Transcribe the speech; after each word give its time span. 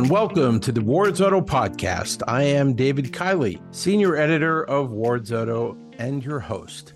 and 0.00 0.08
welcome 0.08 0.58
to 0.58 0.72
the 0.72 0.80
Ward's 0.80 1.20
Auto 1.20 1.42
Podcast. 1.42 2.22
I 2.26 2.42
am 2.42 2.72
David 2.72 3.12
Kiley, 3.12 3.60
Senior 3.70 4.16
Editor 4.16 4.64
of 4.64 4.92
Ward's 4.92 5.30
Auto 5.30 5.76
and 5.98 6.24
your 6.24 6.40
host. 6.40 6.94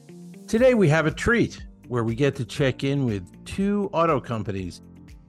Today 0.48 0.72
we 0.72 0.88
have 0.88 1.04
a 1.04 1.10
treat 1.10 1.66
where 1.86 2.02
we 2.02 2.14
get 2.14 2.34
to 2.36 2.46
check 2.46 2.82
in 2.82 3.04
with 3.04 3.30
two 3.44 3.90
auto 3.92 4.22
companies, 4.22 4.80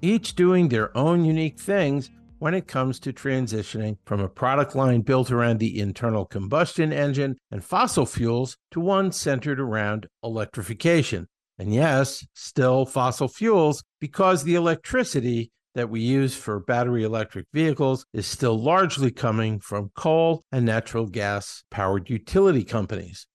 each 0.02 0.36
doing 0.36 0.70
their 0.70 0.96
own 0.96 1.26
unique 1.26 1.60
things 1.60 2.12
when 2.40 2.54
it 2.54 2.66
comes 2.66 2.98
to 3.02 3.12
transitioning 3.12 3.98
from 4.06 4.22
a 4.22 4.30
product 4.30 4.74
line 4.74 5.02
built 5.02 5.30
around 5.30 5.60
the 5.60 5.78
internal 5.78 6.26
combustion 6.26 6.94
engine 6.94 7.36
and 7.52 7.62
fossil 7.62 8.06
fuels 8.06 8.56
to 8.72 8.80
one 8.80 9.12
centered 9.12 9.60
around 9.60 10.08
electrification. 10.24 11.28
And 11.60 11.74
yes, 11.74 12.26
still 12.36 12.86
fossil 12.86 13.28
fuels 13.28 13.84
because 14.00 14.46
the 14.46 14.56
electricity 14.56 15.52
that 15.76 15.90
we 15.90 16.00
use 16.00 16.36
for 16.36 16.60
battery 16.60 17.04
electric 17.04 17.46
vehicles 17.54 18.06
is 18.14 18.26
still 18.26 18.58
largely 18.58 19.12
coming 19.12 19.60
from 19.60 19.92
coal 19.96 20.44
and 20.52 20.66
natural 20.66 21.06
gas 21.06 21.64
powered 21.70 22.10
utility 22.10 22.64
companies. 22.64 23.28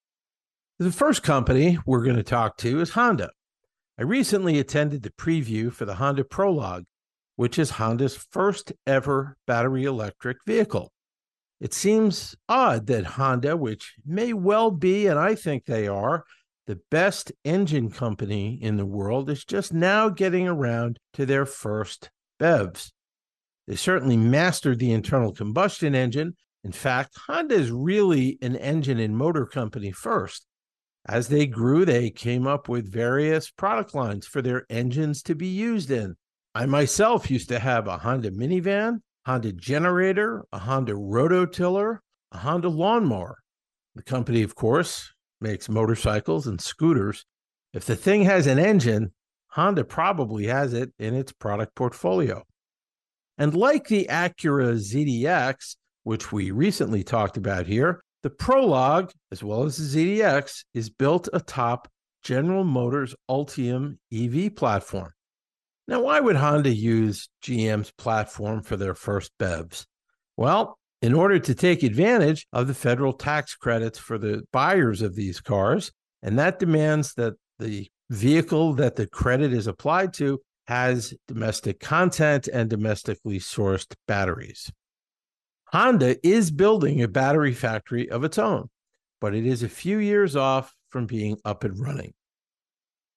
The 0.78 0.90
first 0.90 1.22
company 1.22 1.78
we're 1.84 2.02
going 2.02 2.16
to 2.16 2.22
talk 2.22 2.56
to 2.58 2.80
is 2.80 2.90
Honda. 2.90 3.30
I 3.98 4.02
recently 4.02 4.58
attended 4.58 5.02
the 5.02 5.10
preview 5.10 5.70
for 5.70 5.84
the 5.84 5.96
Honda 5.96 6.24
Prologue, 6.24 6.84
which 7.36 7.58
is 7.58 7.70
Honda's 7.72 8.16
first 8.16 8.72
ever 8.86 9.36
battery 9.46 9.84
electric 9.84 10.38
vehicle. 10.46 10.90
It 11.60 11.74
seems 11.74 12.34
odd 12.48 12.86
that 12.86 13.04
Honda, 13.04 13.58
which 13.58 13.96
may 14.06 14.32
well 14.32 14.70
be, 14.70 15.06
and 15.06 15.18
I 15.18 15.34
think 15.34 15.66
they 15.66 15.86
are, 15.86 16.24
the 16.66 16.80
best 16.90 17.32
engine 17.44 17.90
company 17.90 18.58
in 18.62 18.78
the 18.78 18.86
world, 18.86 19.28
is 19.28 19.44
just 19.44 19.74
now 19.74 20.08
getting 20.08 20.48
around 20.48 20.98
to 21.12 21.26
their 21.26 21.44
first 21.44 22.08
BEVs. 22.40 22.90
They 23.66 23.76
certainly 23.76 24.16
mastered 24.16 24.78
the 24.78 24.92
internal 24.92 25.32
combustion 25.32 25.94
engine. 25.94 26.34
In 26.64 26.72
fact, 26.72 27.16
Honda 27.26 27.54
is 27.54 27.70
really 27.70 28.38
an 28.42 28.56
engine 28.56 28.98
and 28.98 29.16
motor 29.16 29.46
company 29.46 29.92
first. 29.92 30.46
As 31.06 31.28
they 31.28 31.46
grew, 31.46 31.84
they 31.84 32.10
came 32.10 32.46
up 32.46 32.68
with 32.68 32.92
various 32.92 33.50
product 33.50 33.94
lines 33.94 34.26
for 34.26 34.42
their 34.42 34.66
engines 34.68 35.22
to 35.22 35.34
be 35.34 35.46
used 35.46 35.90
in. 35.90 36.16
I 36.54 36.66
myself 36.66 37.30
used 37.30 37.48
to 37.48 37.58
have 37.58 37.86
a 37.86 37.98
Honda 37.98 38.32
minivan, 38.32 39.00
Honda 39.24 39.52
generator, 39.52 40.44
a 40.52 40.58
Honda 40.58 40.92
rototiller, 40.92 41.98
a 42.32 42.38
Honda 42.38 42.68
lawnmower. 42.68 43.38
The 43.94 44.02
company, 44.02 44.42
of 44.42 44.54
course, 44.54 45.12
makes 45.40 45.68
motorcycles 45.68 46.46
and 46.46 46.60
scooters. 46.60 47.24
If 47.72 47.84
the 47.84 47.96
thing 47.96 48.24
has 48.24 48.46
an 48.46 48.58
engine, 48.58 49.12
Honda 49.50 49.84
probably 49.84 50.46
has 50.46 50.72
it 50.72 50.92
in 50.98 51.14
its 51.14 51.32
product 51.32 51.74
portfolio. 51.74 52.44
And 53.36 53.54
like 53.54 53.88
the 53.88 54.06
Acura 54.10 54.74
ZDX, 54.74 55.76
which 56.04 56.30
we 56.30 56.50
recently 56.50 57.02
talked 57.02 57.36
about 57.36 57.66
here, 57.66 58.02
the 58.22 58.30
Prologue, 58.30 59.10
as 59.32 59.42
well 59.42 59.64
as 59.64 59.76
the 59.76 60.18
ZDX, 60.20 60.64
is 60.74 60.90
built 60.90 61.28
atop 61.32 61.88
General 62.22 62.64
Motors 62.64 63.14
Ultium 63.28 63.96
EV 64.12 64.54
platform. 64.54 65.12
Now, 65.88 66.02
why 66.02 66.20
would 66.20 66.36
Honda 66.36 66.70
use 66.72 67.28
GM's 67.42 67.90
platform 67.90 68.62
for 68.62 68.76
their 68.76 68.94
first 68.94 69.32
BEVs? 69.40 69.86
Well, 70.36 70.78
in 71.02 71.14
order 71.14 71.38
to 71.38 71.54
take 71.54 71.82
advantage 71.82 72.46
of 72.52 72.66
the 72.66 72.74
federal 72.74 73.14
tax 73.14 73.56
credits 73.56 73.98
for 73.98 74.18
the 74.18 74.42
buyers 74.52 75.02
of 75.02 75.16
these 75.16 75.40
cars, 75.40 75.90
and 76.22 76.38
that 76.38 76.58
demands 76.58 77.14
that 77.14 77.34
the 77.58 77.88
vehicle 78.10 78.74
that 78.74 78.96
the 78.96 79.06
credit 79.06 79.52
is 79.52 79.66
applied 79.66 80.12
to 80.12 80.40
has 80.66 81.14
domestic 81.28 81.80
content 81.80 82.48
and 82.52 82.68
domestically 82.68 83.38
sourced 83.38 83.94
batteries. 84.06 84.70
Honda 85.66 86.16
is 86.26 86.50
building 86.50 87.02
a 87.02 87.08
battery 87.08 87.54
factory 87.54 88.10
of 88.10 88.24
its 88.24 88.38
own, 88.38 88.68
but 89.20 89.34
it 89.34 89.46
is 89.46 89.62
a 89.62 89.68
few 89.68 89.98
years 89.98 90.34
off 90.34 90.74
from 90.90 91.06
being 91.06 91.38
up 91.44 91.62
and 91.64 91.78
running. 91.78 92.12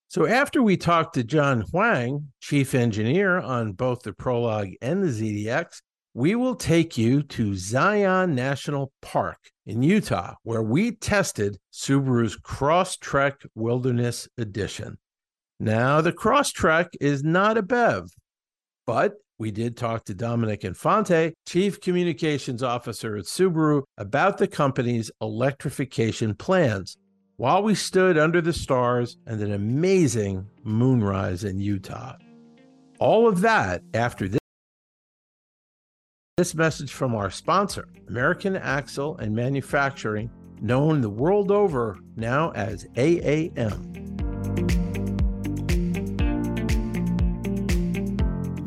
So, 0.07 0.27
after 0.27 0.61
we 0.61 0.77
talked 0.77 1.15
to 1.15 1.23
John 1.23 1.61
Huang, 1.71 2.27
chief 2.39 2.75
engineer 2.75 3.39
on 3.39 3.71
both 3.71 4.03
the 4.03 4.13
Prologue 4.13 4.73
and 4.79 5.01
the 5.01 5.07
ZDX, 5.07 5.81
we 6.13 6.35
will 6.35 6.55
take 6.55 6.99
you 6.99 7.23
to 7.23 7.55
Zion 7.55 8.35
National 8.35 8.91
Park 9.01 9.39
in 9.65 9.83
Utah, 9.83 10.35
where 10.43 10.61
we 10.61 10.91
tested 10.91 11.57
Subaru's 11.71 12.37
Crosstrek 12.37 13.45
Wilderness 13.55 14.27
Edition. 14.37 14.97
Now, 15.59 16.01
the 16.01 16.11
Crosstrek 16.11 16.89
is 16.99 17.23
not 17.23 17.57
a 17.57 17.61
BEV, 17.61 18.09
but 18.85 19.13
we 19.39 19.51
did 19.51 19.77
talk 19.77 20.05
to 20.05 20.13
Dominic 20.13 20.63
Infante, 20.63 21.33
Chief 21.47 21.79
Communications 21.81 22.61
Officer 22.61 23.17
at 23.17 23.25
Subaru, 23.25 23.83
about 23.97 24.37
the 24.37 24.47
company's 24.47 25.11
electrification 25.21 26.35
plans 26.35 26.97
while 27.37 27.63
we 27.63 27.75
stood 27.75 28.17
under 28.17 28.41
the 28.41 28.53
stars 28.53 29.17
and 29.25 29.41
an 29.41 29.53
amazing 29.53 30.45
moonrise 30.63 31.43
in 31.43 31.59
Utah. 31.59 32.15
All 32.99 33.27
of 33.27 33.41
that 33.41 33.81
after 33.93 34.27
this. 34.27 34.39
This 36.35 36.55
message 36.55 36.91
from 36.91 37.13
our 37.13 37.29
sponsor, 37.29 37.87
American 38.07 38.55
Axle 38.55 39.17
and 39.17 39.35
Manufacturing, 39.35 40.31
known 40.61 40.99
the 40.99 41.09
world 41.11 41.51
over 41.51 41.99
now 42.15 42.49
as 42.53 42.85
AAM. 42.95 43.53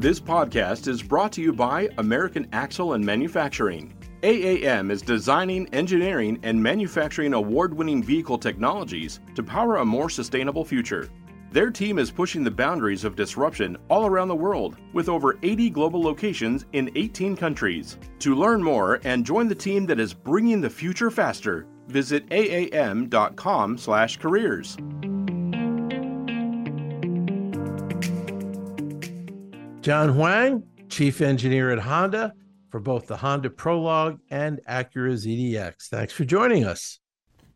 This 0.01 0.21
podcast 0.21 0.87
is 0.87 1.03
brought 1.03 1.33
to 1.33 1.43
you 1.43 1.53
by 1.53 1.89
American 1.99 2.47
Axle 2.53 2.93
and 2.93 3.05
Manufacturing. 3.05 3.97
AAM 4.23 4.93
is 4.93 5.03
designing, 5.03 5.67
engineering, 5.75 6.39
and 6.45 6.63
manufacturing 6.63 7.35
award 7.35 7.75
winning 7.75 8.01
vehicle 8.01 8.39
technologies 8.39 9.19
to 9.35 9.43
power 9.43 9.79
a 9.79 9.85
more 9.85 10.09
sustainable 10.09 10.65
future. 10.65 11.11
Their 11.57 11.71
team 11.71 11.99
is 11.99 12.11
pushing 12.11 12.45
the 12.45 12.51
boundaries 12.51 13.03
of 13.03 13.17
disruption 13.17 13.79
all 13.89 14.05
around 14.05 14.29
the 14.29 14.37
world 14.37 14.77
with 14.93 15.09
over 15.09 15.39
80 15.43 15.71
global 15.71 16.03
locations 16.03 16.67
in 16.75 16.91
18 16.95 17.35
countries. 17.35 17.97
To 18.19 18.35
learn 18.35 18.63
more 18.63 19.01
and 19.05 19.25
join 19.25 19.49
the 19.49 19.55
team 19.55 19.87
that 19.87 19.99
is 19.99 20.13
bringing 20.13 20.61
the 20.61 20.69
future 20.69 21.11
faster, 21.11 21.67
visit 21.87 22.29
aam.com/careers. 22.29 24.77
John 29.81 30.11
Huang, 30.11 30.63
chief 30.91 31.23
engineer 31.23 31.71
at 31.71 31.79
Honda 31.79 32.35
for 32.69 32.81
both 32.81 33.07
the 33.07 33.17
Honda 33.17 33.49
Prologue 33.49 34.19
and 34.31 34.61
Acura 34.69 35.15
ZDX. 35.15 35.89
Thanks 35.89 36.13
for 36.13 36.27
joining 36.27 36.67
us. 36.67 37.01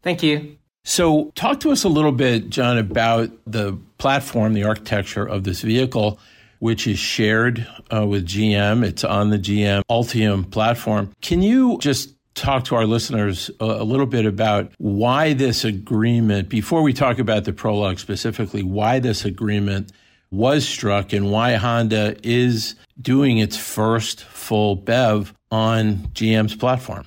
Thank 0.02 0.22
you. 0.22 0.56
So, 0.84 1.30
talk 1.34 1.60
to 1.60 1.70
us 1.70 1.84
a 1.84 1.88
little 1.88 2.12
bit, 2.12 2.48
John, 2.48 2.78
about 2.78 3.30
the 3.46 3.78
platform, 3.98 4.54
the 4.54 4.64
architecture 4.64 5.24
of 5.24 5.44
this 5.44 5.60
vehicle, 5.60 6.18
which 6.58 6.86
is 6.86 6.98
shared 6.98 7.66
uh, 7.92 8.06
with 8.06 8.26
GM. 8.26 8.84
It's 8.84 9.04
on 9.04 9.30
the 9.30 9.38
GM 9.38 9.82
Ultium 9.90 10.50
platform. 10.50 11.12
Can 11.20 11.42
you 11.42 11.78
just 11.78 12.14
talk 12.34 12.64
to 12.64 12.74
our 12.74 12.86
listeners 12.86 13.50
a, 13.60 13.64
a 13.64 13.84
little 13.84 14.06
bit 14.06 14.24
about 14.24 14.72
why 14.78 15.32
this 15.34 15.64
agreement, 15.64 16.48
before 16.48 16.82
we 16.82 16.92
talk 16.92 17.18
about 17.18 17.44
the 17.44 17.52
Prologue 17.52 17.98
specifically, 17.98 18.62
why 18.62 18.98
this 18.98 19.24
agreement 19.24 19.92
was 20.30 20.66
struck 20.66 21.12
and 21.12 21.30
why 21.30 21.54
Honda 21.54 22.16
is 22.22 22.74
doing 23.00 23.38
its 23.38 23.56
first 23.56 24.22
full 24.24 24.76
BEV 24.76 25.34
on 25.50 25.96
GM's 26.14 26.54
platform? 26.54 27.06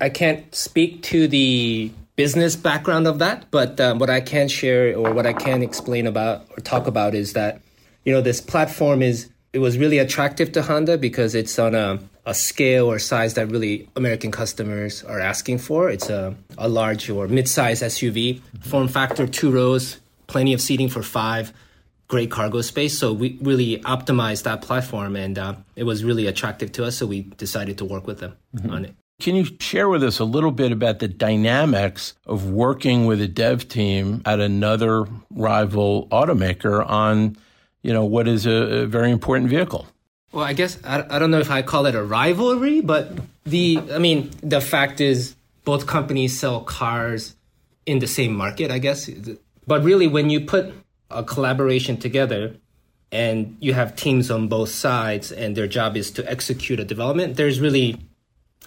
I 0.00 0.08
can't 0.08 0.54
speak 0.54 1.02
to 1.04 1.28
the 1.28 1.92
business 2.16 2.56
background 2.56 3.06
of 3.06 3.18
that, 3.18 3.50
but 3.50 3.80
um, 3.80 3.98
what 3.98 4.10
I 4.10 4.20
can 4.20 4.48
share 4.48 4.96
or 4.96 5.12
what 5.12 5.26
I 5.26 5.32
can 5.32 5.62
explain 5.62 6.06
about 6.06 6.46
or 6.50 6.60
talk 6.60 6.86
about 6.86 7.14
is 7.14 7.32
that 7.32 7.60
you 8.04 8.12
know 8.12 8.20
this 8.20 8.40
platform 8.40 9.02
is 9.02 9.30
it 9.52 9.58
was 9.58 9.78
really 9.78 9.98
attractive 9.98 10.52
to 10.52 10.62
Honda 10.62 10.96
because 10.96 11.34
it's 11.34 11.58
on 11.58 11.74
a, 11.74 11.98
a 12.24 12.34
scale 12.34 12.90
or 12.90 12.98
size 12.98 13.34
that 13.34 13.48
really 13.48 13.88
American 13.96 14.30
customers 14.30 15.04
are 15.04 15.20
asking 15.20 15.58
for. 15.58 15.90
It's 15.90 16.08
a, 16.08 16.34
a 16.56 16.68
large 16.68 17.10
or 17.10 17.28
mid-size 17.28 17.82
SUV, 17.82 18.40
form 18.62 18.88
factor 18.88 19.26
two 19.26 19.50
rows, 19.50 20.00
plenty 20.26 20.54
of 20.54 20.60
seating 20.60 20.88
for 20.88 21.02
five, 21.02 21.52
great 22.08 22.30
cargo 22.30 22.62
space. 22.62 22.98
So 22.98 23.12
we 23.12 23.38
really 23.42 23.78
optimized 23.80 24.44
that 24.44 24.62
platform, 24.62 25.16
and 25.16 25.38
uh, 25.38 25.54
it 25.76 25.84
was 25.84 26.02
really 26.02 26.26
attractive 26.26 26.72
to 26.72 26.84
us. 26.86 26.96
So 26.96 27.06
we 27.06 27.22
decided 27.22 27.78
to 27.78 27.84
work 27.84 28.06
with 28.06 28.20
them 28.20 28.36
mm-hmm. 28.56 28.70
on 28.70 28.84
it. 28.86 28.94
Can 29.22 29.36
you 29.36 29.46
share 29.60 29.88
with 29.88 30.02
us 30.02 30.18
a 30.18 30.24
little 30.24 30.50
bit 30.50 30.72
about 30.72 30.98
the 30.98 31.06
dynamics 31.06 32.14
of 32.26 32.50
working 32.50 33.06
with 33.06 33.20
a 33.20 33.28
dev 33.28 33.68
team 33.68 34.20
at 34.26 34.40
another 34.40 35.06
rival 35.30 36.08
automaker 36.08 36.84
on, 36.84 37.36
you 37.82 37.92
know, 37.92 38.04
what 38.04 38.26
is 38.26 38.46
a, 38.46 38.82
a 38.82 38.86
very 38.86 39.12
important 39.12 39.48
vehicle? 39.48 39.86
Well, 40.32 40.44
I 40.44 40.54
guess 40.54 40.76
I, 40.82 41.06
I 41.08 41.20
don't 41.20 41.30
know 41.30 41.38
if 41.38 41.52
I 41.52 41.62
call 41.62 41.86
it 41.86 41.94
a 41.94 42.02
rivalry, 42.02 42.80
but 42.80 43.12
the 43.44 43.78
I 43.92 43.98
mean 43.98 44.32
the 44.42 44.60
fact 44.60 45.00
is 45.00 45.36
both 45.64 45.86
companies 45.86 46.36
sell 46.36 46.62
cars 46.62 47.36
in 47.86 48.00
the 48.00 48.08
same 48.08 48.34
market, 48.34 48.72
I 48.72 48.78
guess. 48.80 49.08
But 49.68 49.84
really, 49.84 50.08
when 50.08 50.30
you 50.30 50.40
put 50.40 50.74
a 51.12 51.22
collaboration 51.22 51.96
together, 51.96 52.56
and 53.12 53.56
you 53.60 53.72
have 53.74 53.94
teams 53.94 54.32
on 54.32 54.48
both 54.48 54.70
sides 54.70 55.30
and 55.30 55.54
their 55.54 55.68
job 55.68 55.96
is 55.96 56.10
to 56.12 56.28
execute 56.28 56.80
a 56.80 56.84
development, 56.84 57.36
there's 57.36 57.60
really 57.60 58.00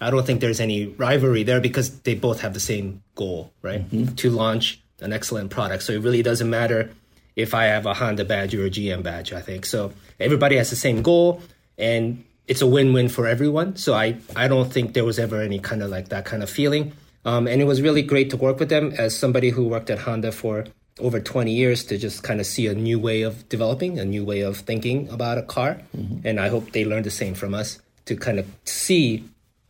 I 0.00 0.10
don't 0.10 0.26
think 0.26 0.40
there's 0.40 0.60
any 0.60 0.86
rivalry 0.86 1.42
there 1.42 1.60
because 1.60 2.00
they 2.00 2.14
both 2.14 2.40
have 2.40 2.54
the 2.54 2.60
same 2.60 3.02
goal, 3.14 3.52
right? 3.62 3.88
Mm-hmm. 3.90 4.14
To 4.14 4.30
launch 4.30 4.80
an 5.00 5.12
excellent 5.12 5.50
product. 5.50 5.82
So 5.82 5.92
it 5.92 6.02
really 6.02 6.22
doesn't 6.22 6.48
matter 6.48 6.90
if 7.34 7.54
I 7.54 7.64
have 7.66 7.86
a 7.86 7.94
Honda 7.94 8.24
badge 8.24 8.54
or 8.54 8.64
a 8.64 8.70
GM 8.70 9.02
badge, 9.02 9.32
I 9.32 9.40
think. 9.40 9.66
So 9.66 9.92
everybody 10.18 10.56
has 10.56 10.70
the 10.70 10.76
same 10.76 11.02
goal 11.02 11.42
and 11.78 12.24
it's 12.46 12.62
a 12.62 12.66
win-win 12.66 13.08
for 13.08 13.26
everyone. 13.26 13.76
So 13.76 13.94
I, 13.94 14.16
I 14.34 14.48
don't 14.48 14.72
think 14.72 14.94
there 14.94 15.04
was 15.04 15.18
ever 15.18 15.40
any 15.40 15.58
kind 15.58 15.82
of 15.82 15.90
like 15.90 16.08
that 16.08 16.24
kind 16.24 16.42
of 16.42 16.50
feeling. 16.50 16.92
Um, 17.24 17.46
and 17.46 17.60
it 17.60 17.64
was 17.64 17.82
really 17.82 18.02
great 18.02 18.30
to 18.30 18.36
work 18.36 18.60
with 18.60 18.68
them 18.68 18.92
as 18.96 19.16
somebody 19.16 19.50
who 19.50 19.66
worked 19.66 19.90
at 19.90 19.98
Honda 19.98 20.32
for 20.32 20.64
over 21.00 21.20
20 21.20 21.52
years 21.52 21.84
to 21.84 21.98
just 21.98 22.22
kind 22.22 22.40
of 22.40 22.46
see 22.46 22.66
a 22.68 22.74
new 22.74 22.98
way 22.98 23.22
of 23.22 23.48
developing, 23.48 23.98
a 23.98 24.04
new 24.04 24.24
way 24.24 24.40
of 24.40 24.58
thinking 24.58 25.08
about 25.10 25.36
a 25.36 25.42
car. 25.42 25.80
Mm-hmm. 25.96 26.26
And 26.26 26.40
I 26.40 26.48
hope 26.48 26.72
they 26.72 26.84
learned 26.84 27.04
the 27.04 27.10
same 27.10 27.34
from 27.34 27.52
us 27.52 27.80
to 28.06 28.16
kind 28.16 28.38
of 28.38 28.46
see 28.64 29.24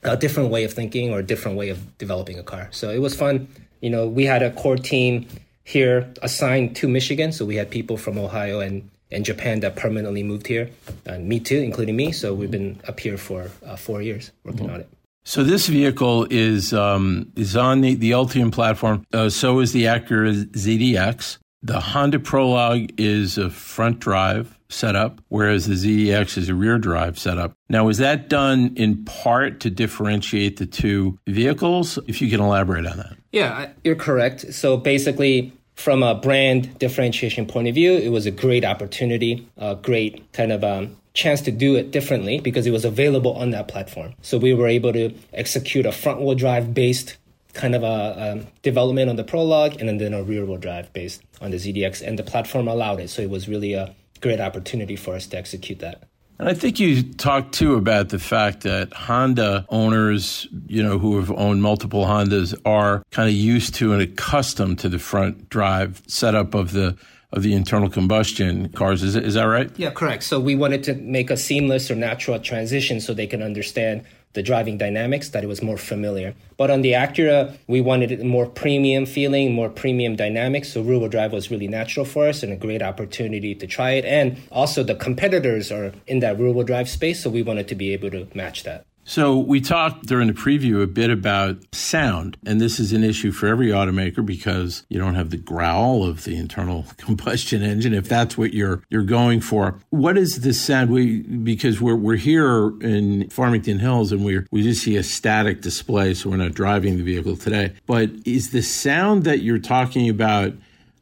a 0.07 0.17
different 0.17 0.51
way 0.51 0.65
of 0.65 0.73
thinking 0.73 1.13
or 1.13 1.21
a 1.21 1.23
different 1.23 1.57
way 1.57 1.69
of 1.69 1.99
developing 1.99 2.39
a 2.39 2.43
car. 2.43 2.69
So 2.71 2.91
it 2.91 2.99
was 2.99 3.15
fun. 3.15 3.49
You 3.81 3.91
know, 3.91 4.07
we 4.07 4.25
had 4.25 4.43
a 4.43 4.51
core 4.51 4.77
team 4.77 5.27
here 5.65 6.09
assigned 6.23 6.77
to 6.77 6.89
Michigan. 6.89 7.33
So 7.33 7.45
we 7.45 7.57
had 7.57 7.71
people 7.71 7.97
from 7.97 8.19
Ohio 8.19 8.61
and, 8.61 8.89
and 9.11 9.25
Japan 9.25 9.61
that 9.61 9.77
permanently 9.77 10.23
moved 10.23 10.47
here, 10.47 10.71
and 11.05 11.29
me 11.29 11.41
too, 11.41 11.59
including 11.59 11.97
me. 11.97 12.13
So 12.13 12.35
we've 12.35 12.51
been 12.51 12.81
up 12.89 13.01
here 13.01 13.19
for 13.19 13.51
uh, 13.65 13.77
four 13.77 14.01
years 14.03 14.33
working 14.45 14.67
mm-hmm. 14.67 14.75
on 14.75 14.81
it. 14.81 14.89
So 15.25 15.43
this 15.43 15.67
vehicle 15.67 16.29
is 16.31 16.73
um, 16.73 17.33
is 17.35 17.57
on 17.57 17.81
the, 17.81 17.97
the 17.97 18.13
Ultium 18.13 18.53
platform. 18.53 19.05
Uh, 19.13 19.29
so 19.29 19.59
is 19.59 19.73
the 19.73 19.85
Acura 19.85 20.45
ZDX. 20.45 21.39
The 21.63 21.81
Honda 21.81 22.21
Prologue 22.21 22.91
is 22.97 23.37
a 23.37 23.51
front 23.51 23.99
drive 23.99 24.56
setup, 24.69 25.21
whereas 25.29 25.67
the 25.67 25.75
ZDX 25.75 26.39
is 26.39 26.49
a 26.49 26.55
rear 26.55 26.79
drive 26.79 27.19
setup. 27.19 27.53
Now, 27.69 27.89
is 27.89 27.99
that 27.99 28.29
done 28.29 28.73
in 28.77 29.05
part 29.05 29.61
to 29.61 29.71
differentiate 29.71 30.57
the 30.57 30.67
two 30.67 31.19
vehicles? 31.27 31.99
If 32.07 32.21
you 32.21 32.31
can 32.31 32.41
elaborate 32.41 32.87
on 32.87 32.99
that. 32.99 33.17
Yeah, 33.33 33.71
you're 33.85 33.97
correct. 33.97 34.53
So 34.55 34.77
basically, 34.77 35.53
from 35.75 36.03
a 36.03 36.15
brand 36.15 36.79
differentiation 36.79 37.47
point 37.47 37.69
of 37.69 37.75
view, 37.75 37.93
it 37.93 38.09
was 38.09 38.27
a 38.27 38.31
great 38.31 38.65
opportunity, 38.65 39.47
a 39.57 39.77
great 39.77 40.33
kind 40.33 40.51
of 40.53 40.65
um, 40.65 40.97
chance 41.13 41.41
to 41.43 41.51
do 41.51 41.75
it 41.77 41.91
differently 41.91 42.41
because 42.41 42.67
it 42.67 42.71
was 42.71 42.85
available 42.85 43.35
on 43.35 43.51
that 43.51 43.69
platform. 43.69 44.15
So 44.23 44.39
we 44.39 44.55
were 44.55 44.69
able 44.69 44.93
to 44.93 45.15
execute 45.33 45.87
a 45.87 45.93
front 45.93 46.21
wheel 46.21 46.35
drive 46.35 46.73
based 46.73 47.17
kind 47.57 47.75
of 47.75 47.83
a 47.83 48.33
um, 48.33 48.47
development 48.63 49.09
on 49.11 49.17
the 49.17 49.25
Prologue 49.25 49.81
and 49.81 50.01
then 50.01 50.13
a 50.13 50.23
rear 50.23 50.45
wheel 50.45 50.59
drive 50.59 50.93
based 50.93 51.23
on 51.41 51.51
the 51.51 51.57
ZDX, 51.57 52.07
and 52.07 52.19
the 52.19 52.23
platform 52.23 52.69
allowed 52.69 53.01
it. 53.01 53.09
So 53.09 53.23
it 53.23 53.31
was 53.31 53.49
really 53.49 53.73
a 53.73 53.95
great 54.17 54.41
opportunity 54.41 54.97
for 54.97 55.15
us 55.15 55.27
to 55.29 55.37
execute 55.37 55.79
that. 55.81 56.05
And 56.39 56.49
I 56.49 56.55
think 56.55 56.79
you 56.79 57.03
talked 57.15 57.55
too 57.55 57.77
about 57.77 58.11
the 58.11 58.19
fact 58.19 58.63
that 58.65 58.93
Honda 58.93 59.65
owners, 59.71 60.47
you 60.67 60.83
know, 60.83 60.99
who 60.99 61.17
have 61.17 61.31
owned 61.31 61.63
multiple 61.63 62.05
Hondas 62.05 62.55
are 62.67 63.03
kind 63.11 63.29
of 63.29 63.35
used 63.35 63.75
to 63.77 63.93
and 63.95 64.03
accustomed 64.03 64.79
to 64.81 64.91
the 64.91 64.99
front 64.99 65.49
drive 65.49 66.03
setup 66.07 66.55
of 66.55 66.73
the 66.73 66.97
of 67.33 67.43
the 67.43 67.55
internal 67.55 67.91
combustion 67.91 68.69
cars. 68.71 69.03
Is, 69.03 69.17
is 69.17 69.35
that 69.35 69.45
right? 69.45 69.71
Yeah, 69.77 69.91
correct. 69.91 70.23
So 70.23 70.39
we 70.39 70.55
wanted 70.55 70.85
to 70.85 70.95
make 70.95 71.31
a 71.31 71.37
seamless 71.37 71.91
or 71.91 71.95
natural 71.95 72.39
transition 72.39 73.01
so 73.01 73.15
they 73.15 73.27
can 73.27 73.43
understand 73.43 74.05
the 74.37 74.43
driving 74.43 74.77
dynamics 74.79 75.31
that 75.31 75.43
it 75.43 75.47
was 75.49 75.63
more 75.63 75.79
familiar. 75.79 76.35
But 76.59 76.71
on 76.71 76.83
the 76.83 76.93
Acura, 76.93 77.57
we 77.67 77.81
wanted 77.81 78.23
more 78.23 78.47
premium 78.47 79.07
feeling, 79.07 79.53
more 79.53 79.71
premium 79.71 80.15
dynamics. 80.15 80.73
So 80.73 80.83
rear 80.83 80.99
wheel 80.99 81.09
drive 81.09 81.33
was 81.33 81.51
really 81.51 81.67
natural 81.67 82.05
for 82.07 82.29
us 82.29 82.43
and 82.43 82.53
a 82.53 82.57
great 82.57 82.83
opportunity 82.83 83.55
to 83.55 83.67
try 83.67 83.93
it. 83.93 84.05
And 84.05 84.37
also 84.53 84.83
the 84.85 84.95
competitors 84.95 85.73
are 85.73 85.93
in 86.07 86.21
that 86.21 86.39
rear 86.39 86.53
wheel 86.53 86.65
drive 86.65 86.89
space, 86.89 87.23
so 87.23 87.31
we 87.31 87.43
wanted 87.43 87.67
to 87.69 87.75
be 87.75 87.93
able 87.95 88.11
to 88.11 88.29
match 88.35 88.63
that. 88.65 88.85
So 89.09 89.39
we 89.39 89.61
talked 89.61 90.07
during 90.07 90.27
the 90.27 90.35
preview 90.35 90.83
a 90.83 90.87
bit 90.89 91.11
about 91.11 91.59
sound, 91.73 92.37
and 92.45 92.61
this 92.61 92.81
is 92.81 92.93
an 92.93 93.05
issue 93.05 93.31
for 93.31 93.47
every 93.47 93.69
automaker 93.69 94.27
because 94.27 94.85
you 94.89 94.99
don't 94.99 95.15
have 95.15 95.31
the 95.31 95.37
growl 95.37 96.05
of 96.05 96.25
the 96.25 96.37
internal 96.37 96.85
combustion 96.97 97.63
engine 97.63 97.95
if 97.95 98.09
that's 98.09 98.37
what 98.37 98.53
you're 98.53 98.83
you're 98.91 99.05
going 99.05 99.41
for. 99.41 99.79
What 99.91 100.19
is 100.19 100.41
the 100.41 100.53
sound? 100.53 100.91
We 100.91 101.23
because 101.23 101.81
we're 101.81 101.95
we're 101.95 102.17
here 102.17 102.77
in 102.81 103.31
Farmington 103.31 103.79
Hills 103.79 104.11
and 104.11 104.25
we 104.25 104.41
we 104.51 104.63
just 104.63 104.83
see 104.83 104.97
a 104.97 105.05
static 105.05 105.63
display, 105.63 106.13
so 106.13 106.29
we're 106.29 106.37
not 106.37 106.55
driving 106.55 106.97
the 106.97 107.05
vehicle 107.05 107.37
today. 107.37 107.75
But 107.87 108.11
is 108.25 108.51
the 108.51 108.63
sound 108.63 109.23
that 109.23 109.39
you're 109.39 109.61
talking 109.61 110.09
about 110.09 110.53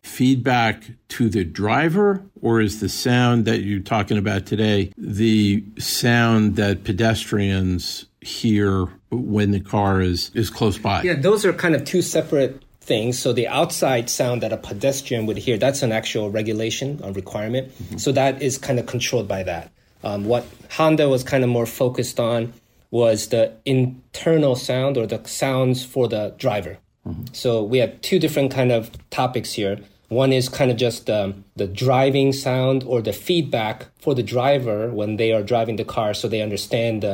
feedback 0.04 0.84
to 1.08 1.28
the 1.28 1.44
driver, 1.44 2.22
or 2.42 2.60
is 2.60 2.80
the 2.80 2.88
sound 2.88 3.46
that 3.46 3.62
you're 3.62 3.80
talking 3.80 4.18
about 4.18 4.46
today 4.46 4.92
the 4.98 5.64
sound 5.78 6.56
that 6.56 6.84
pedestrians 6.84 8.04
hear 8.20 8.86
when 9.10 9.50
the 9.50 9.60
car 9.60 10.00
is, 10.00 10.30
is 10.34 10.50
close 10.50 10.78
by? 10.78 11.02
Yeah, 11.02 11.14
those 11.14 11.44
are 11.44 11.52
kind 11.52 11.74
of 11.74 11.84
two 11.84 12.02
separate 12.02 12.62
things. 12.80 13.18
So 13.18 13.32
the 13.32 13.48
outside 13.48 14.10
sound 14.10 14.42
that 14.42 14.52
a 14.52 14.58
pedestrian 14.58 15.24
would 15.26 15.38
hear, 15.38 15.56
that's 15.56 15.82
an 15.82 15.90
actual 15.90 16.30
regulation, 16.30 17.00
a 17.02 17.10
requirement. 17.12 17.68
Mm-hmm. 17.68 17.96
So 17.96 18.12
that 18.12 18.42
is 18.42 18.58
kind 18.58 18.78
of 18.78 18.86
controlled 18.86 19.26
by 19.26 19.42
that. 19.44 19.72
Um, 20.02 20.26
what 20.26 20.46
Honda 20.70 21.08
was 21.08 21.24
kind 21.24 21.42
of 21.44 21.50
more 21.50 21.66
focused 21.66 22.20
on 22.20 22.52
was 22.90 23.28
the 23.28 23.52
internal 23.64 24.54
sound 24.54 24.98
or 24.98 25.06
the 25.06 25.20
sounds 25.24 25.82
for 25.82 26.08
the 26.08 26.34
driver. 26.36 26.76
Mm-hmm. 27.08 27.24
So 27.32 27.62
we 27.62 27.78
have 27.78 27.98
two 28.02 28.18
different 28.18 28.52
kind 28.52 28.70
of 28.70 28.90
topics 29.08 29.54
here. 29.54 29.78
One 30.14 30.32
is 30.32 30.48
kind 30.48 30.70
of 30.70 30.76
just 30.76 31.10
um, 31.10 31.44
the 31.56 31.66
driving 31.66 32.32
sound 32.32 32.84
or 32.84 33.02
the 33.02 33.12
feedback 33.12 33.86
for 33.98 34.14
the 34.14 34.22
driver 34.22 34.90
when 34.90 35.16
they 35.16 35.32
are 35.32 35.42
driving 35.42 35.76
the 35.76 35.84
car, 35.84 36.14
so 36.14 36.28
they 36.28 36.40
understand 36.40 37.04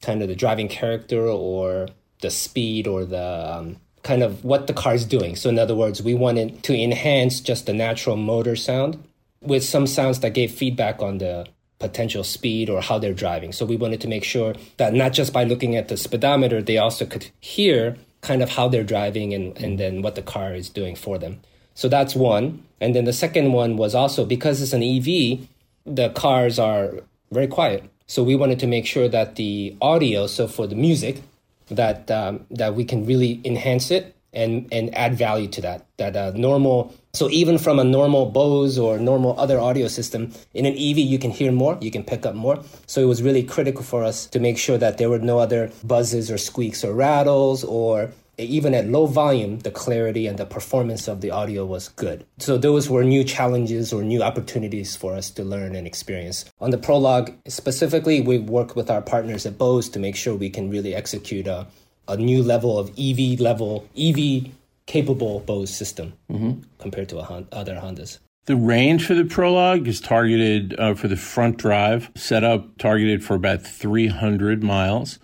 kind 0.00 0.22
of 0.22 0.28
the 0.28 0.36
driving 0.36 0.68
character 0.68 1.26
or 1.26 1.88
the 2.20 2.30
speed 2.30 2.86
or 2.86 3.04
the 3.04 3.56
um, 3.56 3.76
kind 4.02 4.22
of 4.22 4.44
what 4.44 4.66
the 4.66 4.72
car 4.72 4.94
is 4.94 5.04
doing. 5.04 5.36
So, 5.36 5.48
in 5.48 5.58
other 5.58 5.74
words, 5.74 6.02
we 6.02 6.14
wanted 6.14 6.62
to 6.64 6.74
enhance 6.74 7.40
just 7.40 7.66
the 7.66 7.72
natural 7.72 8.16
motor 8.16 8.56
sound 8.56 9.02
with 9.40 9.64
some 9.64 9.86
sounds 9.86 10.20
that 10.20 10.34
gave 10.34 10.50
feedback 10.50 11.02
on 11.02 11.18
the 11.18 11.46
potential 11.78 12.24
speed 12.24 12.68
or 12.68 12.80
how 12.80 12.98
they're 12.98 13.14
driving. 13.14 13.52
So, 13.52 13.66
we 13.66 13.76
wanted 13.76 14.00
to 14.02 14.08
make 14.08 14.24
sure 14.24 14.54
that 14.76 14.94
not 14.94 15.12
just 15.12 15.32
by 15.32 15.44
looking 15.44 15.76
at 15.76 15.88
the 15.88 15.96
speedometer, 15.96 16.62
they 16.62 16.78
also 16.78 17.06
could 17.06 17.30
hear 17.40 17.96
kind 18.20 18.42
of 18.42 18.50
how 18.50 18.68
they're 18.68 18.84
driving 18.84 19.32
and, 19.32 19.56
and 19.58 19.78
then 19.78 20.02
what 20.02 20.14
the 20.14 20.22
car 20.22 20.54
is 20.54 20.68
doing 20.68 20.96
for 20.96 21.18
them. 21.18 21.40
So 21.78 21.88
that's 21.88 22.16
one. 22.16 22.64
And 22.80 22.92
then 22.92 23.04
the 23.04 23.12
second 23.12 23.52
one 23.52 23.76
was 23.76 23.94
also 23.94 24.24
because 24.24 24.60
it's 24.60 24.72
an 24.72 24.82
EV, 24.82 25.46
the 25.86 26.08
cars 26.08 26.58
are 26.58 26.94
very 27.30 27.46
quiet. 27.46 27.84
So 28.08 28.24
we 28.24 28.34
wanted 28.34 28.58
to 28.58 28.66
make 28.66 28.84
sure 28.84 29.08
that 29.08 29.36
the 29.36 29.76
audio, 29.80 30.26
so 30.26 30.48
for 30.48 30.66
the 30.66 30.74
music, 30.74 31.22
that 31.68 32.10
um, 32.10 32.44
that 32.50 32.74
we 32.74 32.84
can 32.84 33.06
really 33.06 33.40
enhance 33.44 33.92
it 33.92 34.16
and 34.32 34.66
and 34.72 34.92
add 34.92 35.14
value 35.14 35.46
to 35.46 35.60
that. 35.60 35.86
That 35.98 36.16
uh, 36.16 36.32
normal. 36.34 36.92
So 37.12 37.30
even 37.30 37.58
from 37.58 37.78
a 37.78 37.84
normal 37.84 38.26
Bose 38.26 38.76
or 38.76 38.98
normal 38.98 39.38
other 39.38 39.60
audio 39.60 39.86
system 39.86 40.32
in 40.54 40.66
an 40.66 40.74
EV, 40.74 40.98
you 40.98 41.20
can 41.20 41.30
hear 41.30 41.52
more, 41.52 41.78
you 41.80 41.92
can 41.92 42.02
pick 42.02 42.26
up 42.26 42.34
more. 42.34 42.58
So 42.88 43.00
it 43.00 43.06
was 43.06 43.22
really 43.22 43.44
critical 43.44 43.84
for 43.84 44.02
us 44.02 44.26
to 44.34 44.40
make 44.40 44.58
sure 44.58 44.78
that 44.78 44.98
there 44.98 45.10
were 45.10 45.20
no 45.20 45.38
other 45.38 45.70
buzzes 45.84 46.28
or 46.28 46.38
squeaks 46.38 46.82
or 46.82 46.92
rattles 46.92 47.62
or 47.62 48.10
even 48.38 48.72
at 48.72 48.86
low 48.86 49.06
volume, 49.06 49.58
the 49.60 49.70
clarity 49.70 50.26
and 50.26 50.38
the 50.38 50.46
performance 50.46 51.08
of 51.08 51.20
the 51.20 51.30
audio 51.30 51.66
was 51.66 51.88
good. 51.88 52.24
So 52.38 52.56
those 52.56 52.88
were 52.88 53.02
new 53.02 53.24
challenges 53.24 53.92
or 53.92 54.02
new 54.02 54.22
opportunities 54.22 54.94
for 54.94 55.14
us 55.14 55.30
to 55.30 55.44
learn 55.44 55.74
and 55.74 55.86
experience. 55.86 56.44
On 56.60 56.70
the 56.70 56.78
Prologue 56.78 57.32
specifically, 57.48 58.20
we 58.20 58.38
work 58.38 58.76
with 58.76 58.90
our 58.90 59.02
partners 59.02 59.44
at 59.44 59.58
Bose 59.58 59.88
to 59.90 59.98
make 59.98 60.16
sure 60.16 60.34
we 60.34 60.50
can 60.50 60.70
really 60.70 60.94
execute 60.94 61.46
a, 61.46 61.66
a 62.06 62.16
new 62.16 62.42
level 62.42 62.78
of 62.78 62.90
EV 62.98 63.40
level, 63.40 63.88
EV 63.98 64.52
capable 64.86 65.40
Bose 65.40 65.74
system 65.74 66.12
mm-hmm. 66.30 66.62
compared 66.78 67.08
to 67.10 67.18
a, 67.18 67.44
other 67.52 67.74
Hondas. 67.74 68.18
The 68.46 68.56
range 68.56 69.06
for 69.06 69.14
the 69.14 69.26
Prologue 69.26 69.86
is 69.86 70.00
targeted 70.00 70.78
uh, 70.80 70.94
for 70.94 71.06
the 71.06 71.18
front 71.18 71.58
drive 71.58 72.10
setup, 72.14 72.78
targeted 72.78 73.22
for 73.22 73.34
about 73.34 73.60
300 73.60 74.62
miles 74.62 75.18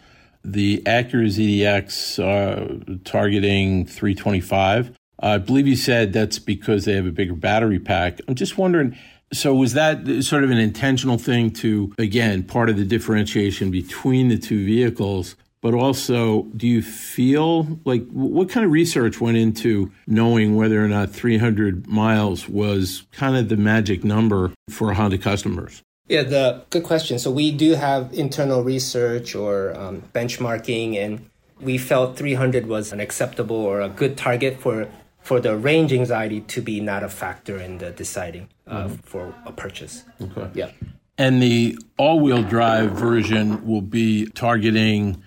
the 0.44 0.82
Acura 0.84 1.26
ZDX 1.26 2.18
uh, 2.22 2.96
targeting 3.04 3.86
325. 3.86 4.92
I 5.20 5.38
believe 5.38 5.66
you 5.66 5.76
said 5.76 6.12
that's 6.12 6.38
because 6.38 6.84
they 6.84 6.94
have 6.94 7.06
a 7.06 7.12
bigger 7.12 7.34
battery 7.34 7.78
pack. 7.78 8.20
I'm 8.28 8.34
just 8.34 8.58
wondering. 8.58 8.96
So 9.32 9.54
was 9.54 9.72
that 9.72 10.22
sort 10.22 10.44
of 10.44 10.50
an 10.50 10.58
intentional 10.58 11.18
thing 11.18 11.50
to 11.52 11.92
again 11.98 12.42
part 12.42 12.68
of 12.68 12.76
the 12.76 12.84
differentiation 12.84 13.70
between 13.70 14.28
the 14.28 14.38
two 14.38 14.64
vehicles? 14.64 15.36
But 15.62 15.72
also, 15.72 16.42
do 16.54 16.68
you 16.68 16.82
feel 16.82 17.80
like 17.86 18.06
what 18.10 18.50
kind 18.50 18.66
of 18.66 18.70
research 18.70 19.18
went 19.18 19.38
into 19.38 19.90
knowing 20.06 20.56
whether 20.56 20.84
or 20.84 20.88
not 20.88 21.08
300 21.08 21.86
miles 21.86 22.46
was 22.46 23.06
kind 23.12 23.34
of 23.34 23.48
the 23.48 23.56
magic 23.56 24.04
number 24.04 24.52
for 24.68 24.92
Honda 24.92 25.16
customers? 25.16 25.82
Yeah, 26.08 26.22
the 26.22 26.62
good 26.70 26.84
question. 26.84 27.18
So 27.18 27.30
we 27.30 27.50
do 27.50 27.74
have 27.74 28.12
internal 28.12 28.62
research 28.62 29.34
or 29.34 29.74
um, 29.76 30.02
benchmarking, 30.14 30.96
and 30.96 31.30
we 31.60 31.78
felt 31.78 32.16
300 32.16 32.66
was 32.66 32.92
an 32.92 33.00
acceptable 33.00 33.56
or 33.56 33.80
a 33.80 33.88
good 33.88 34.16
target 34.16 34.60
for 34.60 34.88
for 35.22 35.40
the 35.40 35.56
range 35.56 35.90
anxiety 35.90 36.42
to 36.42 36.60
be 36.60 36.80
not 36.80 37.02
a 37.02 37.08
factor 37.08 37.56
in 37.56 37.78
the 37.78 37.90
deciding 37.90 38.46
uh, 38.66 38.84
mm-hmm. 38.84 38.94
for 38.96 39.34
a 39.46 39.52
purchase. 39.52 40.04
Okay. 40.20 40.50
Yeah. 40.52 40.70
And 41.16 41.40
the 41.40 41.78
all-wheel 41.96 42.42
drive 42.42 42.90
version 42.90 43.66
will 43.66 43.80
be 43.80 44.26
targeting 44.26 45.22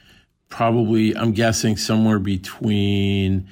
probably, 0.49 1.17
I'm 1.17 1.31
guessing, 1.31 1.77
somewhere 1.77 2.19
between 2.19 3.49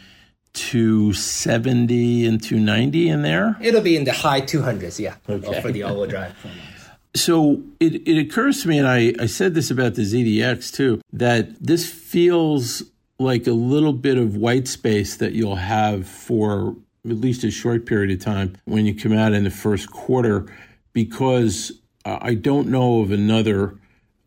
270 0.54 2.28
and 2.28 2.44
290 2.44 3.10
in 3.10 3.22
there. 3.24 3.58
It'll 3.60 3.82
be 3.82 3.98
in 3.98 4.04
the 4.04 4.14
high 4.14 4.42
200s, 4.42 5.00
yeah, 5.00 5.16
okay. 5.28 5.62
for 5.62 5.72
the 5.72 5.82
all-wheel 5.82 6.08
drive. 6.08 6.36
So 7.16 7.64
it, 7.80 8.06
it 8.08 8.18
occurs 8.18 8.62
to 8.62 8.68
me, 8.68 8.78
and 8.78 8.88
I, 8.88 9.14
I 9.20 9.26
said 9.26 9.54
this 9.54 9.72
about 9.72 9.96
the 9.96 10.02
ZDX 10.02 10.74
too, 10.74 11.00
that 11.14 11.64
this 11.64 11.90
feels 11.90 12.84
like 13.20 13.48
a 13.48 13.54
little 13.54 13.94
bit 13.94 14.18
of 14.18 14.36
white 14.36 14.68
space 14.68 15.16
that 15.18 15.32
you'll 15.32 15.56
have 15.56 16.08
for 16.08 16.76
at 17.06 17.16
least 17.16 17.46
a 17.46 17.52
short 17.52 17.86
period 17.86 18.12
of 18.12 18.20
time 18.24 18.58
when 18.66 18.86
you 18.86 18.94
come 18.94 19.14
out 19.14 19.32
in 19.32 19.46
the 19.46 19.50
first 19.50 19.90
quarter, 19.90 20.46
because 20.92 21.72
uh, 22.04 22.18
I 22.22 22.34
don't 22.34 22.68
know 22.68 23.02
of 23.02 23.12
another 23.12 23.78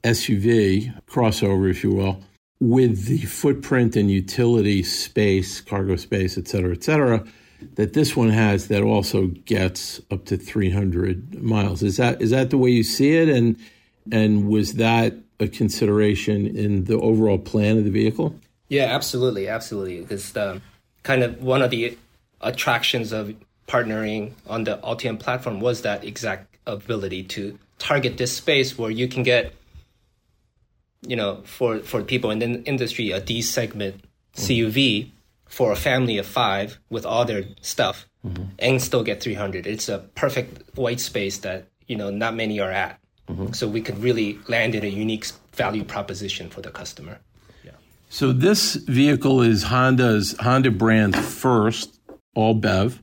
SUV 0.05 0.99
crossover, 1.07 1.71
if 1.71 1.85
you 1.85 1.93
will, 1.93 2.23
with 2.61 3.05
the 3.05 3.19
footprint 3.19 3.97
and 3.97 4.11
utility 4.11 4.83
space, 4.83 5.61
cargo 5.61 5.97
space, 5.97 6.39
et 6.39 6.49
cetera, 6.49 6.73
et 6.73 6.83
cetera, 6.83 7.27
that 7.75 7.93
this 7.93 8.17
one 8.17 8.31
has 8.31 8.69
that 8.69 8.83
also 8.83 9.27
gets 9.27 10.01
up 10.11 10.25
to 10.27 10.37
300 10.37 11.43
miles. 11.43 11.83
Is 11.83 11.97
that 11.97 12.21
is 12.23 12.31
that 12.31 12.51
the 12.51 12.59
way 12.59 12.71
you 12.71 12.83
see 12.83 13.17
it? 13.17 13.29
And 13.29 13.57
and 14.11 14.49
was 14.49 14.75
that 14.75 15.15
a 15.41 15.49
consideration 15.49 16.47
in 16.47 16.85
the 16.85 16.99
overall 16.99 17.39
plan 17.39 17.79
of 17.79 17.85
the 17.85 17.91
vehicle? 17.91 18.35
Yeah, 18.69 18.85
absolutely, 18.85 19.49
absolutely. 19.49 20.01
Because 20.01 20.37
um, 20.37 20.63
kind 21.03 21.23
of 21.23 21.43
one 21.43 21.63
of 21.63 21.71
the 21.71 21.97
attractions 22.41 23.13
of 23.13 23.35
partnering 23.67 24.33
on 24.47 24.65
the 24.65 24.79
Ultium 24.79 25.19
platform 25.19 25.61
was 25.61 25.83
that 25.83 26.05
exact 26.05 26.57
ability 26.67 27.25
to 27.25 27.59
target 27.79 28.19
this 28.19 28.37
space 28.37 28.77
where 28.77 28.91
you 28.91 29.09
can 29.09 29.23
get, 29.23 29.55
you 31.07 31.17
know, 31.17 31.43
for 31.45 31.81
for 31.81 32.03
people 32.03 32.31
in 32.31 32.39
the 32.39 32.63
industry, 32.65 33.11
a 33.11 33.21
D 33.21 33.43
segment 33.43 34.05
CUV 34.37 35.11
for 35.49 35.73
a 35.73 35.77
family 35.77 36.19
of 36.19 36.27
five 36.27 36.79
with 36.91 37.05
all 37.05 37.25
their 37.25 37.45
stuff, 37.61 38.07
mm-hmm. 38.25 38.45
and 38.59 38.81
still 38.81 39.03
get 39.03 39.23
300. 39.23 39.67
It's 39.67 39.89
a 39.89 39.99
perfect 40.15 40.77
white 40.77 41.01
space 41.01 41.39
that 41.39 41.69
you 41.87 41.97
know 41.97 42.11
not 42.11 42.35
many 42.35 42.61
are 42.61 42.71
at. 42.71 43.01
Mm-hmm. 43.29 43.53
So 43.53 43.69
we 43.69 43.81
could 43.81 43.99
really 43.99 44.39
land 44.49 44.75
in 44.75 44.85
a 44.85 44.89
unique 44.89 45.27
value 45.53 45.85
proposition 45.85 46.49
for 46.49 46.61
the 46.61 46.71
customer. 46.71 47.19
Yeah. 47.65 47.73
So 48.09 48.33
this 48.33 48.75
vehicle 48.75 49.43
is 49.43 49.65
Honda's 49.65 50.35
Honda 50.41 50.71
brand's 50.71 51.19
first 51.19 52.01
all 52.35 52.55
BEV. 52.55 53.03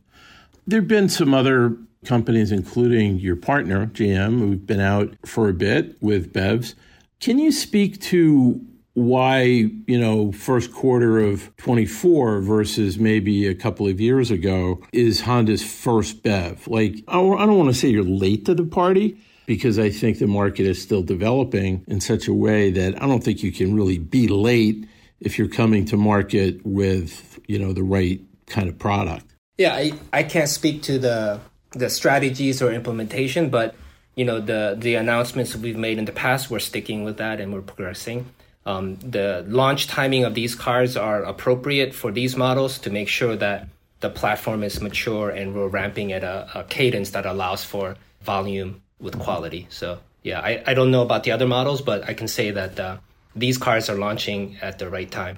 There've 0.66 0.88
been 0.88 1.10
some 1.10 1.34
other 1.34 1.78
companies, 2.06 2.52
including 2.52 3.18
your 3.20 3.36
partner 3.36 3.88
GM, 3.88 4.40
who've 4.40 4.66
been 4.66 4.80
out 4.80 5.14
for 5.26 5.50
a 5.50 5.54
bit 5.54 6.02
with 6.02 6.34
BEVs. 6.34 6.76
Can 7.20 7.40
you 7.40 7.52
speak 7.52 8.00
to 8.02 8.62
why 8.96 9.42
you 9.44 10.00
know 10.00 10.32
first 10.32 10.74
quarter 10.74 11.20
of 11.20 11.56
24 11.58 12.42
versus 12.42 12.98
maybe 12.98 13.46
a 13.46 13.54
couple 13.54 13.88
of 13.88 14.00
years 14.00 14.32
ago 14.32 14.82
is 14.92 15.22
Honda's 15.22 15.64
first 15.64 16.24
BEV? 16.24 16.68
Like 16.68 17.04
I 17.08 17.16
don't 17.16 17.58
want 17.58 17.70
to 17.70 17.74
say 17.74 17.90
you're 17.90 18.04
late 18.04 18.46
to 18.46 18.56
the 18.56 18.64
party 18.64 19.18
because 19.46 19.78
I 19.78 19.90
think 19.90 20.20
the 20.20 20.28
market 20.28 20.66
is 20.66 20.82
still 20.82 21.04
developing 21.04 21.84
in 21.88 22.02
such 22.02 22.28
a 22.28 22.34
way 22.34 22.72
that 22.72 23.02
I 23.02 23.06
don't 23.06 23.24
think 23.24 23.44
you 23.44 23.52
can 23.52 23.76
really 23.76 24.00
be 24.00 24.28
late 24.28 24.88
if 25.20 25.38
you're 25.38 25.50
coming 25.50 25.86
to 25.86 25.98
market 25.98 26.66
with 26.66 27.40
you 27.48 27.60
know 27.60 27.74
the 27.74 27.84
right 27.84 28.22
kind 28.48 28.70
of 28.70 28.80
product. 28.80 29.26
Yeah, 29.58 29.74
I, 29.74 29.94
I 30.12 30.24
can't 30.24 30.50
speak 30.50 30.84
to 30.84 30.98
the 30.98 31.42
the 31.72 31.90
strategies 31.90 32.62
or 32.62 32.72
implementation, 32.72 33.50
but 33.50 33.76
you 34.16 34.24
know 34.24 34.40
the 34.40 34.78
the 34.80 34.96
announcements 34.96 35.54
we've 35.54 35.78
made 35.78 35.98
in 35.98 36.06
the 36.06 36.14
past, 36.14 36.50
we're 36.50 36.60
sticking 36.60 37.04
with 37.04 37.18
that 37.18 37.42
and 37.42 37.54
we're 37.54 37.62
progressing. 37.62 38.30
Um, 38.66 38.96
the 38.96 39.46
launch 39.48 39.88
timing 39.88 40.24
of 40.24 40.34
these 40.34 40.56
cars 40.56 40.98
are 40.98 41.24
appropriate 41.24 41.94
for 41.94 42.12
these 42.12 42.36
models 42.36 42.80
to 42.80 42.90
make 42.90 43.08
sure 43.08 43.36
that 43.36 43.68
the 44.00 44.10
platform 44.10 44.64
is 44.64 44.82
mature 44.82 45.30
and 45.30 45.54
we're 45.54 45.68
ramping 45.68 46.12
at 46.12 46.24
a, 46.24 46.50
a 46.56 46.64
cadence 46.64 47.12
that 47.12 47.26
allows 47.26 47.64
for 47.64 47.96
volume 48.22 48.82
with 49.00 49.20
quality. 49.20 49.68
So 49.70 50.00
yeah, 50.24 50.40
I, 50.40 50.64
I 50.66 50.74
don't 50.74 50.90
know 50.90 51.04
about 51.04 51.24
the 51.24 51.32
other 51.32 51.48
models, 51.48 51.82
but 51.82 52.10
I 52.10 52.14
can 52.14 52.28
say 52.28 52.52
that 52.52 52.80
uh, 52.80 52.98
these 53.36 53.58
cars 53.58 53.90
are 53.90 53.96
launching 53.96 54.58
at 54.62 54.80
the 54.80 54.90
right 54.90 55.10
time. 55.10 55.38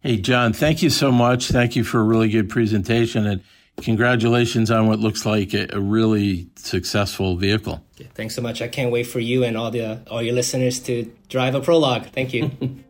Hey, 0.00 0.18
John, 0.18 0.52
thank 0.52 0.82
you 0.82 0.90
so 0.90 1.10
much. 1.10 1.48
Thank 1.48 1.74
you 1.74 1.82
for 1.82 1.98
a 1.98 2.04
really 2.04 2.28
good 2.28 2.48
presentation 2.48 3.26
and 3.26 3.42
congratulations 3.82 4.70
on 4.70 4.86
what 4.86 4.98
looks 4.98 5.24
like 5.24 5.54
a, 5.54 5.68
a 5.72 5.80
really 5.80 6.50
successful 6.56 7.36
vehicle. 7.36 7.84
Okay, 7.94 8.08
thanks 8.14 8.34
so 8.34 8.42
much. 8.42 8.62
I 8.62 8.68
can't 8.68 8.92
wait 8.92 9.04
for 9.04 9.20
you 9.20 9.44
and 9.44 9.56
all 9.56 9.70
the 9.70 10.00
all 10.10 10.22
your 10.22 10.34
listeners 10.34 10.78
to 10.80 11.10
drive 11.28 11.54
a 11.54 11.60
Prologue. 11.60 12.06
Thank 12.06 12.32
you. 12.34 12.50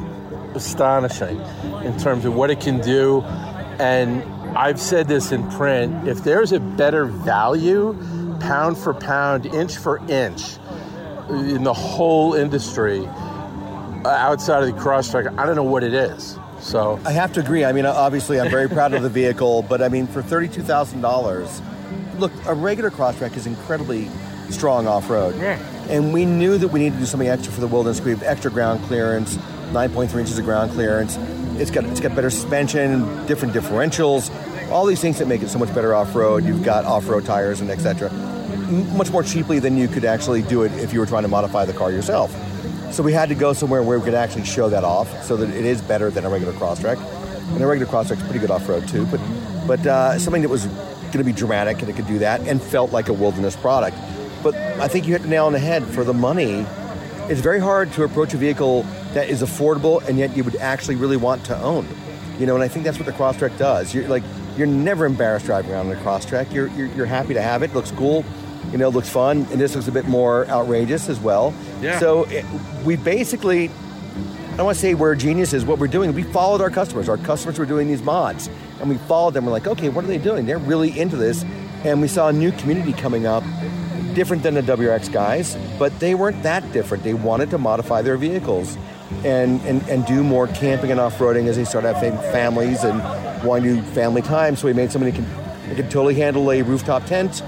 astonishing 0.54 1.40
in 1.84 1.98
terms 1.98 2.26
of 2.26 2.36
what 2.36 2.52
it 2.52 2.60
can 2.60 2.82
do. 2.82 3.22
And 3.80 4.24
I've 4.58 4.80
said 4.80 5.08
this 5.08 5.32
in 5.32 5.50
print 5.52 6.08
if 6.08 6.24
there's 6.24 6.52
a 6.52 6.60
better 6.60 7.06
value, 7.06 7.98
pound 8.40 8.78
for 8.78 8.94
pound, 8.94 9.46
inch 9.46 9.78
for 9.78 9.98
inch, 10.10 10.58
in 11.30 11.64
the 11.64 11.74
whole 11.74 12.34
industry 12.34 13.06
uh, 13.06 14.08
outside 14.10 14.64
of 14.64 14.74
the 14.74 14.82
Crosstrek, 14.82 15.38
I 15.38 15.46
don't 15.46 15.56
know 15.56 15.64
what 15.64 15.84
it 15.84 15.94
is. 15.94 16.38
So 16.60 17.00
I 17.06 17.12
have 17.12 17.34
to 17.34 17.40
agree. 17.40 17.66
I 17.66 17.72
mean, 17.72 17.86
obviously, 17.86 18.40
I'm 18.40 18.50
very 18.50 18.68
proud 18.68 18.94
of 18.94 19.04
the 19.04 19.10
vehicle, 19.10 19.62
but 19.62 19.82
I 19.82 19.90
mean, 19.90 20.08
for 20.08 20.24
thirty-two 20.24 20.64
thousand 20.64 21.02
dollars, 21.02 21.62
look, 22.18 22.32
a 22.48 22.54
regular 22.54 22.90
Crosstrek 22.90 23.38
is 23.38 23.46
incredibly 23.46 24.10
strong 24.50 24.88
off 24.88 25.10
road. 25.10 25.36
Yeah. 25.38 25.60
And 25.90 26.14
we 26.14 26.26
knew 26.26 26.58
that 26.58 26.68
we 26.68 26.80
needed 26.80 26.96
to 26.96 27.00
do 27.00 27.06
something 27.06 27.30
extra 27.30 27.52
for 27.52 27.62
the 27.62 27.68
wilderness. 27.68 28.02
We 28.02 28.12
have 28.12 28.24
extra 28.24 28.52
ground 28.52 28.84
clearance, 28.86 29.38
9.3 29.72 30.20
inches 30.20 30.38
of 30.38 30.46
ground 30.46 30.72
clearance. 30.72 31.18
It's 31.58 31.72
got 31.72 31.86
it's 31.86 32.00
got 32.00 32.16
better 32.16 32.30
suspension, 32.30 33.26
different 33.26 33.54
differentials, 33.54 34.30
all 34.70 34.86
these 34.86 35.00
things 35.00 35.18
that 35.20 35.28
make 35.28 35.42
it 35.42 35.50
so 35.50 35.60
much 35.60 35.74
better 35.74 35.96
off 35.96 36.14
road. 36.14 36.44
You've 36.44 36.64
got 36.64 36.86
off 36.86 37.08
road 37.08 37.26
tires 37.26 37.62
and 37.62 37.70
etc. 37.70 38.12
Much 38.96 39.12
more 39.12 39.24
cheaply 39.24 39.60
than 39.60 39.78
you 39.78 39.88
could 39.88 40.04
actually 40.04 40.42
do 40.42 40.64
it 40.64 40.72
if 40.74 40.92
you 40.94 41.00
were 41.00 41.06
trying 41.06 41.24
to 41.24 41.30
modify 41.30 41.66
the 41.66 41.74
car 41.74 41.92
yourself. 41.92 42.36
So 42.92 43.02
we 43.02 43.14
had 43.14 43.30
to 43.30 43.36
go 43.36 43.54
somewhere 43.54 43.82
where 43.82 43.98
we 43.98 44.06
could 44.06 44.14
actually 44.14 44.46
show 44.46 44.70
that 44.70 44.84
off, 44.84 45.24
so 45.24 45.38
that 45.38 45.50
it 45.50 45.66
is 45.66 45.82
better 45.82 46.10
than 46.10 46.26
a 46.26 46.30
regular 46.30 46.54
Crosstrek. 46.54 46.98
And 47.54 47.64
a 47.64 47.68
regular 47.68 47.92
Crosstrek's 47.92 48.24
pretty 48.24 48.40
good 48.40 48.52
off 48.52 48.68
road 48.68 48.88
too, 48.88 49.06
but 49.06 49.22
but 49.66 49.86
uh, 49.88 50.20
something 50.20 50.42
that 50.42 50.50
was 50.50 50.66
going 50.66 51.20
to 51.20 51.24
be 51.24 51.32
dramatic 51.34 51.80
and 51.80 51.90
it 51.90 51.96
could 51.96 52.08
do 52.08 52.20
that 52.20 52.42
and 52.42 52.62
felt 52.62 52.92
like 52.92 53.08
a 53.08 53.14
wilderness 53.14 53.56
product. 53.56 53.98
But 54.44 54.56
I 54.56 54.88
think 54.88 55.08
you 55.08 55.14
hit 55.14 55.24
the 55.24 55.28
nail 55.28 55.46
on 55.46 55.54
the 55.54 55.60
head 55.60 55.84
for 55.84 56.04
the 56.04 56.14
money. 56.14 56.66
It's 57.30 57.42
very 57.42 57.60
hard 57.60 57.92
to 57.94 58.04
approach 58.04 58.34
a 58.34 58.38
vehicle 58.38 58.84
that 59.14 59.30
is 59.30 59.42
affordable 59.42 60.06
and 60.08 60.18
yet 60.18 60.36
you 60.38 60.44
would 60.44 60.56
actually 60.58 60.96
really 60.96 61.18
want 61.18 61.44
to 61.46 61.58
own. 61.60 61.88
You 62.40 62.46
know, 62.46 62.56
and 62.56 62.64
I 62.64 62.68
think 62.68 62.86
that's 62.86 63.00
what 63.00 63.06
the 63.06 63.12
Crosstrek 63.12 63.58
does. 63.58 63.94
You're 63.94 64.08
like 64.08 64.24
you're 64.58 64.68
never 64.68 65.06
embarrassed 65.06 65.46
driving 65.46 65.72
around 65.72 65.88
in 65.88 65.98
a 65.98 66.02
Crosstrek. 66.02 66.52
You're, 66.52 66.68
you're, 66.70 66.88
you're 66.88 67.06
happy 67.06 67.34
to 67.36 67.42
have 67.42 67.62
it. 67.62 67.74
Looks 67.74 67.92
cool. 67.92 68.26
You 68.72 68.78
know, 68.80 68.90
looks 68.90 69.10
fun. 69.10 69.46
And 69.52 69.62
this 69.62 69.76
looks 69.76 69.88
a 69.88 69.92
bit 69.92 70.08
more 70.08 70.48
outrageous 70.48 71.10
as 71.10 71.20
well. 71.20 71.54
Yeah. 71.80 72.00
So 72.00 72.24
it, 72.26 72.44
we 72.84 72.96
basically, 72.96 73.70
I 73.70 74.58
don't 74.58 74.66
want 74.66 74.76
to 74.76 74.82
say 74.82 74.96
we're 74.96 75.16
geniuses. 75.16 75.64
What 75.64 75.78
we're 75.78 75.88
doing, 75.88 76.12
we 76.14 76.24
followed 76.24 76.62
our 76.62 76.72
customers. 76.72 77.08
Our 77.08 77.18
customers 77.18 77.60
were 77.60 77.68
doing 77.68 77.88
these 77.88 78.02
mods. 78.02 78.50
And 78.80 78.90
we 78.90 78.98
followed 78.98 79.36
them. 79.36 79.46
We're 79.46 79.52
like, 79.52 79.68
okay, 79.68 79.90
what 79.90 80.04
are 80.04 80.08
they 80.08 80.18
doing? 80.18 80.48
They're 80.48 80.58
really 80.58 80.98
into 81.00 81.18
this. 81.18 81.44
And 81.84 82.02
we 82.02 82.08
saw 82.08 82.30
a 82.30 82.34
new 82.34 82.52
community 82.54 82.94
coming 82.94 83.28
up 83.28 83.44
different 84.18 84.42
than 84.42 84.56
the 84.56 84.64
WRX 84.64 85.14
guys, 85.14 85.56
but 85.78 86.00
they 86.00 86.16
weren't 86.16 86.42
that 86.42 86.74
different. 86.74 87.04
They 87.04 87.14
wanted 87.14 87.52
to 87.52 87.60
modify 87.60 88.02
their 88.02 88.18
vehicles 88.18 88.76
and, 89.24 89.62
and, 89.62 89.88
and 89.88 90.08
do 90.08 90.24
more 90.24 90.48
camping 90.48 90.90
and 90.90 91.00
off-roading 91.00 91.46
as 91.46 91.56
they 91.56 91.66
started 91.66 91.94
having 91.94 92.18
families 92.32 92.84
and 92.84 92.98
want 93.46 93.64
to 93.64 93.76
do 93.76 93.82
family 93.92 94.24
time. 94.24 94.56
So 94.56 94.66
we 94.66 94.74
made 94.74 94.92
something 94.92 95.14
that 95.14 95.16
can, 95.16 95.70
that 95.70 95.76
can 95.76 95.90
totally 95.92 96.16
handle 96.16 96.52
a 96.52 96.64
rooftop 96.64 97.06
tent. 97.06 97.44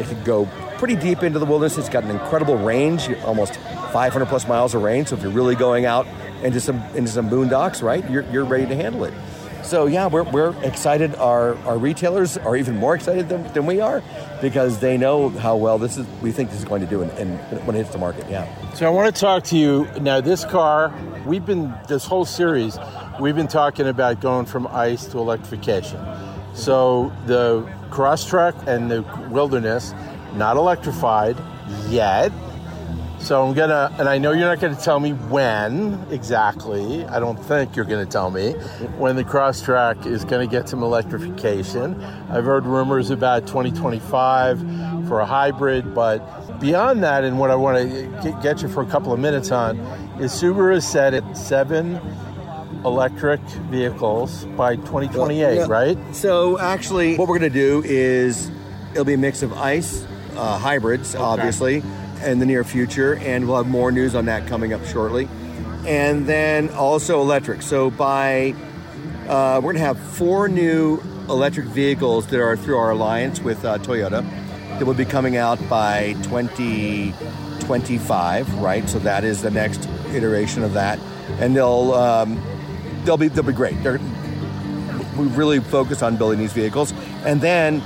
It 0.00 0.06
could 0.08 0.24
go 0.24 0.46
pretty 0.78 0.96
deep 0.96 1.22
into 1.22 1.38
the 1.38 1.46
wilderness. 1.46 1.78
It's 1.78 1.88
got 1.88 2.02
an 2.02 2.10
incredible 2.10 2.56
range, 2.56 3.08
almost 3.22 3.54
500 3.92 4.26
plus 4.26 4.48
miles 4.48 4.74
of 4.74 4.82
range. 4.82 5.08
So 5.08 5.16
if 5.16 5.22
you're 5.22 5.30
really 5.30 5.54
going 5.54 5.86
out 5.86 6.08
into 6.42 6.60
some 6.60 6.82
into 6.96 7.12
some 7.12 7.30
boondocks, 7.30 7.84
right, 7.84 8.08
you're, 8.10 8.24
you're 8.32 8.44
ready 8.44 8.66
to 8.66 8.74
handle 8.74 9.04
it. 9.04 9.14
So 9.70 9.86
yeah, 9.86 10.08
we're, 10.08 10.24
we're 10.24 10.52
excited. 10.64 11.14
Our, 11.14 11.54
our 11.58 11.78
retailers 11.78 12.36
are 12.36 12.56
even 12.56 12.76
more 12.76 12.96
excited 12.96 13.28
than, 13.28 13.44
than 13.52 13.66
we 13.66 13.80
are 13.80 14.02
because 14.42 14.80
they 14.80 14.98
know 14.98 15.28
how 15.28 15.54
well 15.54 15.78
this 15.78 15.96
is. 15.96 16.08
We 16.20 16.32
think 16.32 16.50
this 16.50 16.58
is 16.58 16.64
going 16.64 16.80
to 16.80 16.88
do 16.88 17.02
in, 17.02 17.08
when 17.38 17.76
it 17.76 17.78
hits 17.78 17.90
the 17.90 17.98
market. 17.98 18.28
Yeah. 18.28 18.48
So 18.74 18.84
I 18.84 18.90
want 18.90 19.14
to 19.14 19.20
talk 19.20 19.44
to 19.44 19.56
you 19.56 19.86
now. 20.00 20.20
This 20.20 20.44
car, 20.44 20.92
we've 21.24 21.46
been 21.46 21.72
this 21.86 22.04
whole 22.04 22.24
series, 22.24 22.80
we've 23.20 23.36
been 23.36 23.46
talking 23.46 23.86
about 23.86 24.20
going 24.20 24.44
from 24.46 24.66
ICE 24.66 25.06
to 25.06 25.18
electrification. 25.18 26.04
So 26.52 27.12
the 27.26 27.62
Crosstrek 27.90 28.66
and 28.66 28.90
the 28.90 29.02
Wilderness, 29.30 29.94
not 30.34 30.56
electrified 30.56 31.36
yet. 31.88 32.32
So 33.20 33.46
I'm 33.46 33.54
gonna, 33.54 33.94
and 33.98 34.08
I 34.08 34.18
know 34.18 34.32
you're 34.32 34.48
not 34.48 34.60
gonna 34.60 34.74
tell 34.74 34.98
me 34.98 35.12
when 35.12 36.04
exactly. 36.10 37.04
I 37.04 37.20
don't 37.20 37.36
think 37.36 37.76
you're 37.76 37.84
gonna 37.84 38.06
tell 38.06 38.30
me 38.30 38.52
when 38.98 39.14
the 39.16 39.24
Crosstrek 39.24 40.06
is 40.06 40.24
gonna 40.24 40.46
get 40.46 40.68
some 40.68 40.82
electrification. 40.82 42.02
I've 42.30 42.44
heard 42.44 42.64
rumors 42.66 43.10
about 43.10 43.46
2025 43.46 44.58
for 45.06 45.20
a 45.20 45.26
hybrid, 45.26 45.94
but 45.94 46.58
beyond 46.60 47.02
that, 47.04 47.22
and 47.24 47.38
what 47.38 47.50
I 47.50 47.54
want 47.56 47.78
to 48.22 48.38
get 48.42 48.62
you 48.62 48.68
for 48.68 48.82
a 48.82 48.86
couple 48.86 49.12
of 49.12 49.20
minutes 49.20 49.50
on 49.50 49.78
is 50.20 50.32
Subaru 50.32 50.74
has 50.74 50.88
said 50.88 51.14
at 51.14 51.36
seven 51.36 52.00
electric 52.84 53.40
vehicles 53.70 54.44
by 54.56 54.76
2028, 54.76 55.56
Yeah. 55.56 55.66
right? 55.68 55.98
So 56.14 56.58
actually, 56.58 57.16
what 57.16 57.28
we're 57.28 57.38
going 57.38 57.52
to 57.52 57.58
do 57.58 57.82
is 57.84 58.50
it'll 58.92 59.04
be 59.04 59.14
a 59.14 59.18
mix 59.18 59.42
of 59.42 59.52
ICE 59.54 60.04
uh, 60.36 60.58
hybrids, 60.58 61.14
obviously, 61.14 61.82
in 62.24 62.38
the 62.38 62.46
near 62.46 62.64
future, 62.64 63.16
and 63.16 63.46
we'll 63.46 63.58
have 63.58 63.68
more 63.68 63.92
news 63.92 64.14
on 64.14 64.24
that 64.26 64.46
coming 64.46 64.72
up 64.72 64.84
shortly. 64.86 65.28
And 65.86 66.26
then 66.26 66.70
also 66.70 67.20
electric. 67.20 67.60
So 67.62 67.90
by 67.90 68.54
uh, 69.28 69.60
we're 69.62 69.72
going 69.72 69.76
to 69.76 69.82
have 69.82 69.98
four 69.98 70.48
new 70.48 71.00
electric 71.28 71.66
vehicles 71.66 72.26
that 72.28 72.40
are 72.40 72.56
through 72.56 72.76
our 72.76 72.90
alliance 72.90 73.40
with 73.40 73.64
uh, 73.64 73.78
Toyota 73.78 74.28
that 74.78 74.86
will 74.86 74.94
be 74.94 75.04
coming 75.04 75.36
out 75.36 75.58
by 75.68 76.14
2025, 76.22 78.54
right? 78.54 78.88
So 78.88 78.98
that 79.00 79.24
is 79.24 79.42
the 79.42 79.50
next 79.50 79.86
iteration 80.12 80.62
of 80.64 80.72
that, 80.72 80.98
and 81.38 81.54
they'll 81.54 81.92
um, 81.92 82.42
they'll 83.04 83.16
be 83.16 83.28
they'll 83.28 83.44
be 83.44 83.52
great. 83.52 83.80
They're, 83.82 84.00
we 85.16 85.26
really 85.26 85.60
focus 85.60 86.02
on 86.02 86.16
building 86.16 86.40
these 86.40 86.52
vehicles, 86.52 86.92
and 87.24 87.40
then 87.40 87.80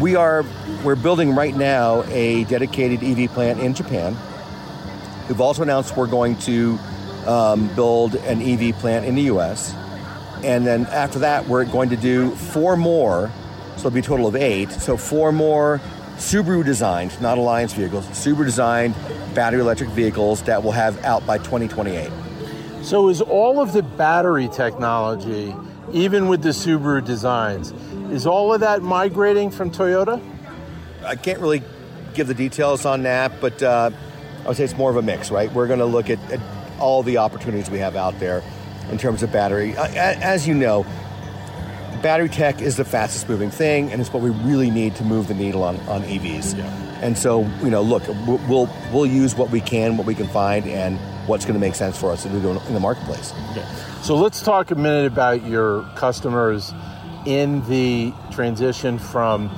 we 0.00 0.14
are 0.14 0.44
we're 0.84 0.96
building 0.96 1.34
right 1.34 1.54
now 1.56 2.02
a 2.04 2.44
dedicated 2.44 3.02
EV 3.02 3.30
plant 3.30 3.60
in 3.60 3.74
Japan. 3.74 4.16
We've 5.28 5.40
also 5.40 5.62
announced 5.62 5.96
we're 5.96 6.06
going 6.06 6.36
to 6.40 6.78
um, 7.26 7.74
build 7.74 8.14
an 8.14 8.42
EV 8.42 8.76
plant 8.76 9.06
in 9.06 9.14
the 9.14 9.22
U.S. 9.22 9.74
And 10.44 10.66
then 10.66 10.86
after 10.86 11.20
that, 11.20 11.48
we're 11.48 11.64
going 11.64 11.90
to 11.90 11.96
do 11.96 12.30
four 12.30 12.76
more. 12.76 13.30
So 13.76 13.80
it'll 13.80 13.90
be 13.90 14.00
a 14.00 14.02
total 14.02 14.26
of 14.26 14.36
eight. 14.36 14.70
So 14.70 14.96
four 14.96 15.32
more 15.32 15.80
Subaru 16.16 16.64
designed, 16.64 17.20
not 17.20 17.36
Alliance 17.38 17.72
vehicles, 17.74 18.06
Subaru 18.08 18.44
designed 18.44 18.94
battery 19.34 19.60
electric 19.60 19.90
vehicles 19.90 20.42
that 20.42 20.62
will 20.62 20.72
have 20.72 21.02
out 21.04 21.26
by 21.26 21.38
2028. 21.38 22.10
So 22.82 23.08
is 23.08 23.20
all 23.20 23.60
of 23.60 23.72
the 23.72 23.82
battery 23.82 24.48
technology, 24.48 25.54
even 25.92 26.28
with 26.28 26.42
the 26.42 26.50
Subaru 26.50 27.04
designs, 27.04 27.72
is 28.10 28.26
all 28.26 28.52
of 28.52 28.60
that 28.60 28.82
migrating 28.82 29.50
from 29.50 29.70
Toyota? 29.70 30.22
I 31.04 31.16
can't 31.16 31.40
really 31.40 31.62
give 32.14 32.26
the 32.26 32.34
details 32.34 32.84
on 32.84 33.02
that, 33.02 33.40
but 33.40 33.62
uh, 33.62 33.90
I 34.44 34.48
would 34.48 34.56
say 34.56 34.64
it's 34.64 34.76
more 34.76 34.90
of 34.90 34.96
a 34.96 35.02
mix, 35.02 35.30
right? 35.30 35.52
We're 35.52 35.66
going 35.66 35.78
to 35.78 35.86
look 35.86 36.10
at, 36.10 36.18
at 36.30 36.40
all 36.80 37.02
the 37.02 37.18
opportunities 37.18 37.70
we 37.70 37.78
have 37.78 37.96
out 37.96 38.18
there 38.18 38.42
in 38.90 38.98
terms 38.98 39.22
of 39.22 39.32
battery. 39.32 39.76
Uh, 39.76 39.86
as 39.94 40.46
you 40.46 40.54
know, 40.54 40.84
battery 42.02 42.28
tech 42.28 42.60
is 42.60 42.76
the 42.76 42.84
fastest 42.84 43.28
moving 43.28 43.50
thing, 43.50 43.90
and 43.92 44.00
it's 44.00 44.12
what 44.12 44.22
we 44.22 44.30
really 44.30 44.70
need 44.70 44.94
to 44.96 45.04
move 45.04 45.28
the 45.28 45.34
needle 45.34 45.62
on, 45.62 45.76
on 45.88 46.02
EVs. 46.02 46.58
And 47.02 47.16
so, 47.16 47.42
you 47.62 47.70
know, 47.70 47.82
look, 47.82 48.06
we'll, 48.26 48.40
we'll 48.48 48.70
we'll 48.92 49.06
use 49.06 49.34
what 49.34 49.50
we 49.50 49.60
can, 49.60 49.96
what 49.96 50.06
we 50.06 50.14
can 50.14 50.28
find, 50.28 50.66
and 50.66 50.98
what's 51.28 51.44
going 51.44 51.54
to 51.54 51.60
make 51.60 51.74
sense 51.74 51.98
for 51.98 52.10
us 52.10 52.22
to 52.22 52.28
do 52.28 52.50
in 52.50 52.74
the 52.74 52.80
marketplace. 52.80 53.32
So 54.02 54.16
let's 54.16 54.40
talk 54.40 54.70
a 54.70 54.74
minute 54.76 55.06
about 55.06 55.44
your 55.44 55.82
customers 55.96 56.72
in 57.26 57.66
the 57.68 58.12
transition 58.30 58.98
from 58.98 59.50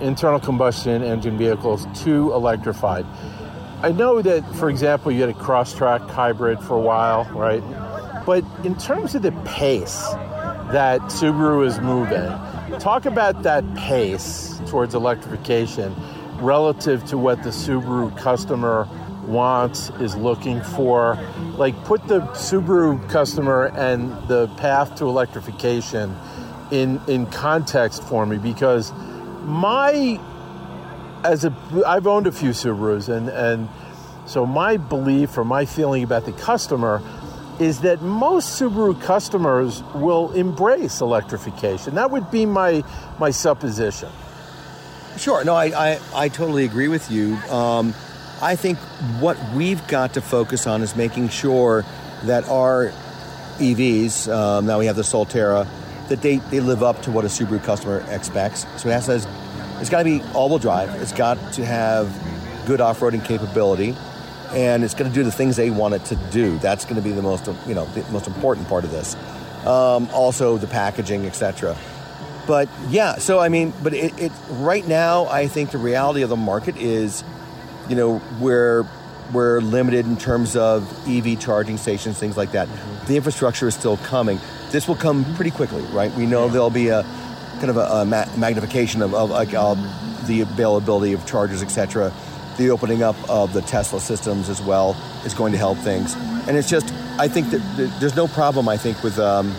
internal 0.00 0.40
combustion 0.40 1.02
engine 1.02 1.38
vehicles 1.38 1.86
to 2.02 2.32
electrified. 2.32 3.06
I 3.82 3.92
know 3.92 4.20
that, 4.22 4.44
for 4.56 4.68
example, 4.68 5.12
you 5.12 5.20
had 5.20 5.30
a 5.30 5.34
Crosstrek 5.34 6.08
hybrid 6.10 6.60
for 6.60 6.76
a 6.76 6.80
while, 6.80 7.24
right? 7.32 7.62
But 8.26 8.44
in 8.64 8.76
terms 8.76 9.14
of 9.14 9.22
the 9.22 9.32
pace 9.44 10.00
that 10.72 11.00
Subaru 11.02 11.66
is 11.66 11.78
moving, 11.80 12.78
talk 12.80 13.06
about 13.06 13.42
that 13.42 13.62
pace 13.76 14.60
towards 14.66 14.94
electrification 14.94 15.94
relative 16.38 17.04
to 17.06 17.18
what 17.18 17.42
the 17.42 17.50
Subaru 17.50 18.16
customer 18.18 18.88
wants, 19.26 19.90
is 20.00 20.16
looking 20.16 20.62
for. 20.62 21.18
Like, 21.56 21.76
put 21.84 22.06
the 22.08 22.20
Subaru 22.32 23.08
customer 23.08 23.66
and 23.76 24.10
the 24.28 24.48
path 24.56 24.96
to 24.96 25.04
electrification 25.04 26.16
in, 26.70 27.00
in 27.06 27.26
context 27.26 28.02
for 28.04 28.24
me 28.26 28.38
because 28.38 28.92
my 29.42 30.20
as 31.24 31.44
a 31.44 31.54
I've 31.86 32.06
owned 32.06 32.26
a 32.26 32.32
few 32.32 32.50
Subarus 32.50 33.08
and 33.08 33.28
and 33.28 33.68
so 34.26 34.46
my 34.46 34.76
belief 34.76 35.36
or 35.36 35.44
my 35.44 35.64
feeling 35.64 36.02
about 36.02 36.24
the 36.24 36.32
customer 36.32 37.02
is 37.60 37.80
that 37.80 38.02
most 38.02 38.60
Subaru 38.60 39.00
customers 39.00 39.82
will 39.94 40.32
embrace 40.32 41.00
electrification. 41.00 41.94
That 41.94 42.10
would 42.10 42.30
be 42.30 42.46
my 42.46 42.82
my 43.18 43.30
supposition. 43.30 44.10
Sure. 45.16 45.44
No, 45.44 45.54
I, 45.54 45.66
I, 45.66 46.00
I 46.12 46.28
totally 46.28 46.64
agree 46.64 46.88
with 46.88 47.10
you. 47.10 47.36
Um, 47.48 47.94
I 48.42 48.56
think 48.56 48.78
what 49.20 49.38
we've 49.54 49.86
got 49.86 50.14
to 50.14 50.20
focus 50.20 50.66
on 50.66 50.82
is 50.82 50.96
making 50.96 51.28
sure 51.28 51.84
that 52.24 52.48
our 52.48 52.92
EVs, 53.58 54.32
um, 54.32 54.66
now 54.66 54.80
we 54.80 54.86
have 54.86 54.96
the 54.96 55.02
Solterra, 55.02 55.68
that 56.08 56.22
they, 56.22 56.36
they 56.36 56.60
live 56.60 56.82
up 56.82 57.02
to 57.02 57.10
what 57.10 57.24
a 57.24 57.28
Subaru 57.28 57.62
customer 57.62 58.04
expects. 58.10 58.66
So 58.80 58.88
it 58.88 58.92
has 58.92 59.06
to, 59.06 59.28
it's 59.80 59.90
got 59.90 59.98
to 59.98 60.04
be 60.04 60.22
all-wheel 60.34 60.58
drive. 60.58 60.94
It's 61.00 61.12
got 61.12 61.52
to 61.54 61.64
have 61.64 62.12
good 62.66 62.80
off-roading 62.80 63.24
capability, 63.24 63.96
and 64.50 64.84
it's 64.84 64.94
going 64.94 65.10
to 65.10 65.14
do 65.14 65.24
the 65.24 65.32
things 65.32 65.56
they 65.56 65.70
want 65.70 65.94
it 65.94 66.04
to 66.06 66.16
do. 66.30 66.58
That's 66.58 66.84
going 66.84 66.96
to 66.96 67.02
be 67.02 67.12
the 67.12 67.22
most 67.22 67.46
you 67.66 67.74
know 67.74 67.86
the 67.86 68.02
most 68.10 68.26
important 68.26 68.68
part 68.68 68.84
of 68.84 68.90
this. 68.90 69.14
Um, 69.66 70.08
also, 70.12 70.58
the 70.58 70.66
packaging, 70.66 71.26
etc 71.26 71.76
but 72.46 72.68
yeah 72.88 73.16
so 73.16 73.38
i 73.38 73.48
mean 73.48 73.72
but 73.82 73.94
it, 73.94 74.18
it 74.18 74.32
right 74.50 74.86
now 74.86 75.26
i 75.26 75.46
think 75.46 75.70
the 75.70 75.78
reality 75.78 76.22
of 76.22 76.28
the 76.28 76.36
market 76.36 76.76
is 76.76 77.24
you 77.88 77.96
know 77.96 78.20
we're 78.40 78.86
we're 79.32 79.60
limited 79.60 80.06
in 80.06 80.16
terms 80.16 80.56
of 80.56 80.82
ev 81.08 81.38
charging 81.40 81.76
stations 81.76 82.18
things 82.18 82.36
like 82.36 82.52
that 82.52 82.68
the 83.06 83.16
infrastructure 83.16 83.66
is 83.68 83.74
still 83.74 83.96
coming 83.98 84.38
this 84.74 84.88
will 84.88 84.96
come 84.96 85.24
pretty 85.36 85.52
quickly 85.52 85.82
right? 85.92 86.12
We 86.14 86.26
know 86.26 86.48
there'll 86.48 86.68
be 86.68 86.88
a 86.88 87.04
kind 87.60 87.70
of 87.70 87.76
a, 87.76 87.86
a 88.00 88.04
ma- 88.04 88.26
magnification 88.36 89.02
of, 89.02 89.14
of 89.14 89.30
like 89.30 89.54
uh, 89.54 89.76
the 90.26 90.40
availability 90.40 91.12
of 91.12 91.24
chargers 91.24 91.62
etc 91.62 92.12
the 92.58 92.70
opening 92.70 93.02
up 93.02 93.16
of 93.28 93.52
the 93.52 93.62
tesla 93.62 94.00
systems 94.00 94.48
as 94.48 94.60
well 94.60 94.96
is 95.24 95.34
going 95.34 95.52
to 95.52 95.58
help 95.58 95.78
things. 95.78 96.14
And 96.48 96.56
it's 96.56 96.68
just 96.68 96.92
i 97.18 97.28
think 97.28 97.50
that 97.50 97.60
there's 98.00 98.16
no 98.16 98.26
problem 98.26 98.68
i 98.68 98.76
think 98.76 99.02
with 99.02 99.18
um, 99.18 99.54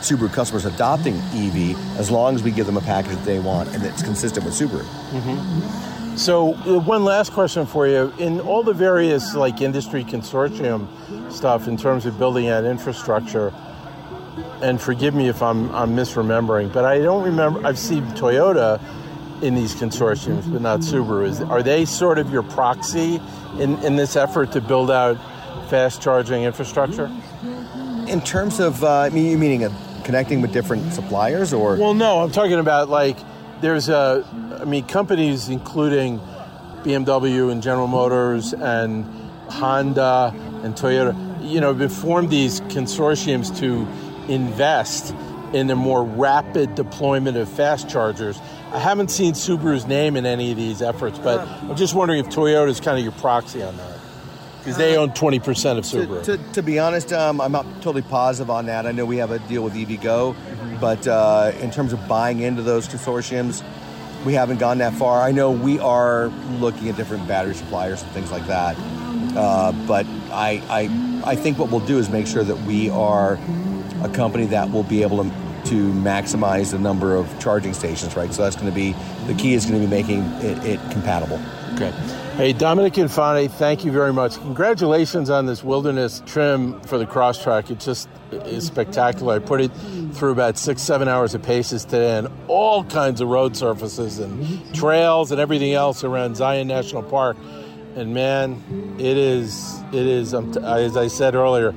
Subaru 0.00 0.32
customers 0.32 0.64
adopting 0.64 1.14
EV 1.34 1.76
as 1.98 2.10
long 2.10 2.34
as 2.34 2.42
we 2.42 2.50
give 2.52 2.66
them 2.66 2.76
a 2.76 2.80
package 2.80 3.16
that 3.16 3.24
they 3.24 3.38
want 3.38 3.68
and 3.74 3.82
that's 3.82 4.02
consistent 4.02 4.46
with 4.46 4.54
Subaru. 4.54 4.84
So 6.16 6.54
uh, 6.54 6.80
one 6.80 7.04
last 7.04 7.32
question 7.32 7.66
for 7.66 7.86
you: 7.86 8.12
in 8.18 8.40
all 8.40 8.62
the 8.62 8.72
various 8.72 9.34
like 9.34 9.60
industry 9.60 10.04
consortium 10.04 10.86
stuff 11.30 11.68
in 11.68 11.76
terms 11.76 12.04
of 12.06 12.18
building 12.18 12.48
out 12.48 12.64
infrastructure, 12.64 13.52
and 14.62 14.80
forgive 14.80 15.14
me 15.14 15.28
if 15.28 15.42
I'm, 15.42 15.74
I'm 15.74 15.96
misremembering, 15.96 16.72
but 16.72 16.84
I 16.84 16.98
don't 16.98 17.24
remember. 17.24 17.66
I've 17.66 17.78
seen 17.78 18.04
Toyota 18.08 18.80
in 19.42 19.54
these 19.54 19.74
consortiums, 19.74 20.50
but 20.50 20.60
not 20.60 20.80
Subaru. 20.80 21.26
Is, 21.26 21.40
are 21.40 21.62
they 21.62 21.84
sort 21.84 22.18
of 22.18 22.30
your 22.30 22.42
proxy 22.42 23.20
in, 23.58 23.78
in 23.82 23.96
this 23.96 24.16
effort 24.16 24.52
to 24.52 24.60
build 24.60 24.90
out 24.90 25.16
fast 25.68 26.02
charging 26.02 26.44
infrastructure? 26.44 27.10
In 28.06 28.20
terms 28.20 28.60
of, 28.60 28.82
uh, 28.84 29.00
I 29.00 29.10
mean, 29.10 29.26
you 29.26 29.38
meaning 29.38 29.64
uh, 29.64 30.02
connecting 30.04 30.40
with 30.42 30.52
different 30.52 30.92
suppliers, 30.92 31.52
or? 31.52 31.76
Well, 31.76 31.94
no, 31.94 32.20
I'm 32.20 32.32
talking 32.32 32.58
about 32.58 32.88
like 32.88 33.16
there's 33.60 33.88
a, 33.88 34.26
I 34.60 34.64
mean, 34.64 34.86
companies 34.86 35.48
including 35.48 36.18
BMW 36.82 37.50
and 37.52 37.62
General 37.62 37.86
Motors 37.86 38.52
and 38.52 39.04
Honda 39.50 40.32
and 40.62 40.74
Toyota, 40.74 41.14
you 41.48 41.60
know, 41.60 41.74
have 41.74 41.92
formed 41.92 42.30
these 42.30 42.60
consortiums 42.62 43.56
to 43.58 43.86
invest 44.30 45.14
in 45.52 45.68
a 45.70 45.76
more 45.76 46.04
rapid 46.04 46.74
deployment 46.74 47.36
of 47.36 47.48
fast 47.48 47.88
chargers. 47.88 48.38
I 48.72 48.78
haven't 48.78 49.10
seen 49.10 49.34
Subaru's 49.34 49.86
name 49.86 50.16
in 50.16 50.24
any 50.24 50.52
of 50.52 50.56
these 50.56 50.80
efforts, 50.80 51.18
but 51.18 51.40
I'm 51.40 51.76
just 51.76 51.94
wondering 51.94 52.20
if 52.20 52.28
Toyota 52.28 52.68
is 52.68 52.80
kind 52.80 52.96
of 52.98 53.02
your 53.02 53.12
proxy 53.12 53.62
on 53.62 53.76
that. 53.76 53.98
Because 54.58 54.76
they 54.76 54.96
own 54.96 55.10
20% 55.10 55.78
of 55.78 55.84
Subaru. 55.84 56.22
To, 56.24 56.36
to, 56.36 56.52
to 56.52 56.62
be 56.62 56.78
honest, 56.78 57.12
um, 57.12 57.40
I'm 57.40 57.50
not 57.50 57.64
totally 57.76 58.02
positive 58.02 58.50
on 58.50 58.66
that. 58.66 58.86
I 58.86 58.92
know 58.92 59.06
we 59.06 59.16
have 59.16 59.30
a 59.30 59.38
deal 59.40 59.64
with 59.64 59.72
EVgo, 59.74 60.34
mm-hmm. 60.34 60.80
but 60.80 61.08
uh, 61.08 61.52
in 61.60 61.70
terms 61.70 61.94
of 61.94 62.06
buying 62.06 62.40
into 62.40 62.62
those 62.62 62.86
consortiums, 62.86 63.64
we 64.24 64.34
haven't 64.34 64.58
gone 64.58 64.78
that 64.78 64.92
far. 64.92 65.22
I 65.22 65.32
know 65.32 65.50
we 65.50 65.78
are 65.78 66.28
looking 66.58 66.90
at 66.90 66.96
different 66.96 67.26
battery 67.26 67.54
suppliers 67.54 68.02
and 68.02 68.10
things 68.12 68.30
like 68.30 68.46
that. 68.48 68.76
Uh, 69.34 69.72
but 69.86 70.06
I, 70.30 70.62
I, 70.68 71.30
I 71.32 71.36
think 71.36 71.58
what 71.58 71.70
we'll 71.70 71.80
do 71.80 71.98
is 71.98 72.10
make 72.10 72.26
sure 72.26 72.44
that 72.44 72.56
we 72.66 72.90
are 72.90 73.38
a 74.02 74.08
company 74.08 74.46
that 74.46 74.70
will 74.70 74.82
be 74.82 75.02
able 75.02 75.24
to, 75.24 75.30
to 75.66 75.92
maximize 75.92 76.70
the 76.72 76.78
number 76.78 77.14
of 77.14 77.38
charging 77.38 77.74
stations, 77.74 78.16
right? 78.16 78.32
So 78.32 78.42
that's 78.42 78.56
going 78.56 78.68
to 78.68 78.74
be 78.74 78.94
the 79.26 79.34
key 79.34 79.54
is 79.54 79.66
going 79.66 79.80
to 79.80 79.86
be 79.86 79.90
making 79.90 80.22
it, 80.42 80.64
it 80.64 80.80
compatible. 80.90 81.40
Okay. 81.74 81.90
Hey, 82.36 82.52
Dominic 82.52 82.96
Infante, 82.98 83.48
thank 83.48 83.84
you 83.84 83.92
very 83.92 84.12
much. 84.12 84.36
Congratulations 84.36 85.30
on 85.30 85.46
this 85.46 85.62
wilderness 85.62 86.22
trim 86.26 86.80
for 86.82 86.98
the 86.98 87.06
Crosstrek. 87.06 87.70
It 87.70 87.80
just 87.80 88.08
is 88.32 88.66
spectacular. 88.66 89.36
I 89.36 89.38
put 89.38 89.60
it 89.60 89.70
through 90.12 90.32
about 90.32 90.56
six, 90.56 90.82
seven 90.82 91.06
hours 91.06 91.34
of 91.34 91.42
paces 91.42 91.84
today 91.84 92.18
and 92.18 92.28
all 92.48 92.84
kinds 92.84 93.20
of 93.20 93.28
road 93.28 93.56
surfaces 93.56 94.18
and 94.18 94.74
trails 94.74 95.32
and 95.32 95.40
everything 95.40 95.74
else 95.74 96.02
around 96.02 96.36
Zion 96.36 96.68
National 96.68 97.02
Park. 97.02 97.36
And 97.94 98.14
man, 98.14 98.62
it 98.98 99.16
is, 99.16 99.80
it 99.92 100.06
is, 100.06 100.32
um, 100.32 100.56
as 100.58 100.96
I 100.96 101.08
said 101.08 101.34
earlier, 101.34 101.74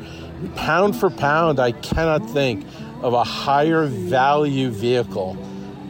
pound 0.50 0.96
for 0.96 1.10
pound, 1.10 1.60
I 1.60 1.72
cannot 1.72 2.30
think 2.30 2.66
of 3.02 3.14
a 3.14 3.24
higher 3.24 3.86
value 3.86 4.70
vehicle 4.70 5.38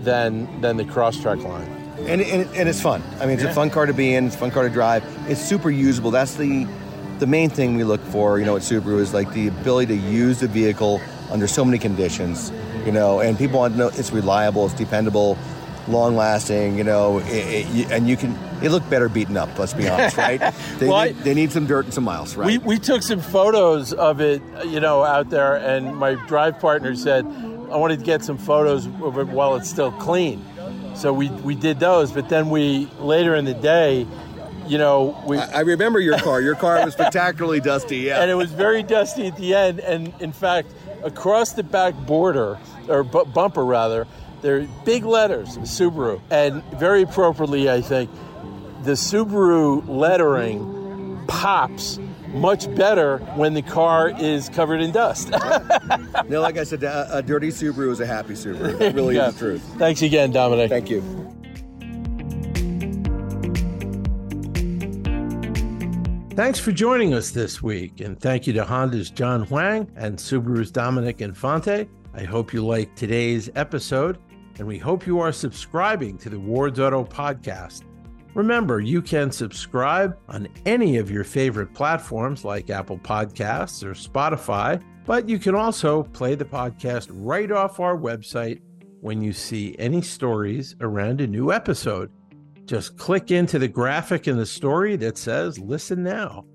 than, 0.02 0.62
than 0.62 0.78
the 0.78 0.84
Crosstrek 0.84 1.44
line. 1.44 1.70
And, 2.08 2.22
and, 2.22 2.50
and 2.56 2.68
it's 2.68 2.82
fun. 2.82 3.02
I 3.20 3.26
mean, 3.26 3.36
it's 3.36 3.44
yeah. 3.44 3.52
a 3.52 3.54
fun 3.54 3.70
car 3.70 3.86
to 3.86 3.94
be 3.94 4.13
in. 4.13 4.26
It's 4.26 4.36
a 4.36 4.39
fun 4.39 4.52
car 4.52 4.63
to 4.63 4.70
drive. 4.70 5.04
It's 5.30 5.42
super 5.42 5.70
usable. 5.70 6.12
That's 6.12 6.36
the 6.36 6.68
the 7.20 7.28
main 7.28 7.50
thing 7.50 7.78
we 7.78 7.84
look 7.84 8.02
for. 8.02 8.39
You 8.39 8.46
know, 8.46 8.56
at 8.58 8.63
Subaru 8.63 9.00
is 9.00 9.13
like 9.13 9.32
the 9.34 9.48
ability 9.48 9.96
to 9.96 10.02
use 10.10 10.39
the 10.39 10.48
vehicle 10.48 11.00
under 11.32 11.48
so 11.48 11.63
many 11.63 11.78
conditions. 11.78 12.52
You 12.86 12.92
know, 12.92 13.22
and 13.22 13.38
people 13.38 13.60
want 13.60 13.76
to 13.76 13.78
know 13.78 13.88
it's 13.88 14.12
reliable, 14.12 14.66
it's 14.66 14.74
dependable, 14.74 15.38
long 15.88 16.15
lasting. 16.15 16.78
You 16.78 16.84
know, 16.84 17.19
it, 17.19 17.65
it, 17.76 17.91
and 17.91 18.08
you 18.08 18.17
can. 18.17 18.38
It 18.62 18.69
looked 18.69 18.89
better 18.89 19.10
beaten 19.10 19.36
up. 19.38 19.58
Let's 19.60 19.74
be 19.74 19.88
honest, 19.88 20.17
right? 20.17 20.54
They, 20.78 20.88
well, 20.88 21.06
need, 21.06 21.17
they 21.17 21.34
need 21.34 21.52
some 21.52 21.65
dirt 21.65 21.86
and 21.86 21.93
some 21.93 22.04
miles, 22.04 22.36
right? 22.36 22.46
We 22.46 22.58
we 22.58 22.80
took 22.80 23.02
some 23.04 23.19
photos 23.19 23.93
of 23.93 24.22
it, 24.22 24.41
you 24.65 24.80
know, 24.80 25.04
out 25.04 25.30
there, 25.30 25.56
and 25.56 25.96
my 25.96 26.15
drive 26.28 26.60
partner 26.60 26.96
said, 26.96 27.26
"I 27.26 27.78
wanted 27.78 28.00
to 28.00 28.06
get 28.06 28.24
some 28.24 28.38
photos 28.38 28.88
of 28.88 29.17
it 29.17 29.28
while 29.28 29.56
it's 29.56 29.69
still 29.69 29.91
clean." 29.91 30.43
So 30.96 31.12
we, 31.12 31.30
we 31.30 31.56
did 31.56 31.80
those, 31.80 32.12
but 32.12 32.30
then 32.30 32.50
we 32.52 32.88
later 33.00 33.34
in 33.36 33.46
the 33.46 33.56
day, 33.56 34.06
you 34.67 34.78
know, 34.78 35.19
we. 35.26 35.38
I, 35.38 35.58
I 35.58 35.60
remember 35.62 36.00
your 36.00 36.17
car. 36.19 36.39
Your 36.41 36.56
car 36.56 36.84
was 36.86 36.93
spectacularly 36.93 37.60
dusty. 37.60 37.98
Yeah, 37.98 38.22
and 38.22 38.30
it 38.30 38.36
was 38.36 38.52
very 38.52 38.84
dusty 38.84 39.28
at 39.28 39.36
the 39.38 39.56
end. 39.56 39.80
And 39.80 40.13
in 40.19 40.32
fact, 40.32 40.72
across 41.04 41.54
the 41.54 41.63
back 41.63 41.96
border 41.96 42.58
or 42.88 43.04
b- 43.04 43.24
bumper 43.34 43.65
rather, 43.65 44.08
there 44.44 44.60
are 44.60 44.68
big 44.86 45.06
letters 45.06 45.58
Subaru, 45.60 46.22
and 46.30 46.64
very 46.76 47.02
appropriately, 47.02 47.72
I 47.72 47.82
think, 47.82 48.12
the 48.84 48.92
Subaru 48.92 49.88
lettering 49.88 51.24
pops 51.28 51.98
much 52.34 52.74
better 52.76 53.20
when 53.36 53.54
the 53.54 53.62
car 53.62 54.10
is 54.20 54.50
covered 54.50 54.82
in 54.82 54.92
dust. 54.92 55.30
no, 56.28 56.42
like 56.42 56.58
I 56.58 56.64
said, 56.64 56.84
a, 56.84 57.18
a, 57.18 57.22
dirty 57.22 57.50
Subaru 57.50 57.92
is 57.92 58.02
a 58.02 58.06
happy 58.06 58.34
Subaru. 58.34 58.78
That 58.78 58.94
really 58.96 59.16
yeah. 59.16 59.30
is 59.30 59.36
the 59.36 59.40
truth. 59.40 59.64
Thanks 59.78 60.02
again, 60.02 60.32
Dominic. 60.32 60.70
Thank 60.70 60.90
you. 60.90 61.02
Thanks 66.36 66.60
for 66.60 66.72
joining 66.72 67.14
us 67.14 67.30
this 67.30 67.62
week, 67.62 68.02
and 68.02 68.20
thank 68.20 68.48
you 68.48 68.54
to 68.54 68.66
Honda's 68.66 69.12
John 69.12 69.44
Huang 69.44 69.90
and 69.96 70.18
Subaru's 70.18 70.72
Dominic 70.72 71.22
Infante. 71.22 71.88
I 72.16 72.24
hope 72.24 72.54
you 72.54 72.66
liked 72.66 72.98
today's 72.98 73.50
episode, 73.56 74.18
and 74.58 74.68
we 74.68 74.78
hope 74.78 75.08
you 75.08 75.20
are 75.20 75.32
subscribing 75.32 76.18
to 76.20 76.30
the 76.30 76.39
Ward's 76.39 76.80
Auto 76.80 77.04
podcast. 77.04 77.84
Remember, 78.34 78.80
you 78.80 79.02
can 79.02 79.32
subscribe 79.32 80.18
on 80.28 80.48
any 80.66 80.98
of 80.98 81.12
your 81.12 81.24
favorite 81.24 81.74
platforms 81.74 82.44
like 82.44 82.70
Apple 82.70 82.98
Podcasts 82.98 83.84
or 83.84 83.94
Spotify, 83.94 84.82
but 85.06 85.30
you 85.30 85.38
can 85.38 85.54
also 85.54 86.04
play 86.04 86.34
the 86.34 86.46
podcast 86.46 87.10
right 87.12 87.52
off 87.52 87.80
our 87.80 87.98
website 87.98 88.62
when 89.02 89.22
you 89.22 89.34
see 89.34 89.76
any 89.78 90.02
stories 90.02 90.76
around 90.82 91.22
a 91.22 91.28
new 91.28 91.52
episode. 91.52 92.12
Just 92.66 92.98
click 92.98 93.30
into 93.30 93.60
the 93.60 93.68
graphic 93.68 94.28
in 94.28 94.38
the 94.38 94.46
story 94.46 94.96
that 94.96 95.18
says 95.18 95.60
Listen 95.60 96.02
Now. 96.02 96.46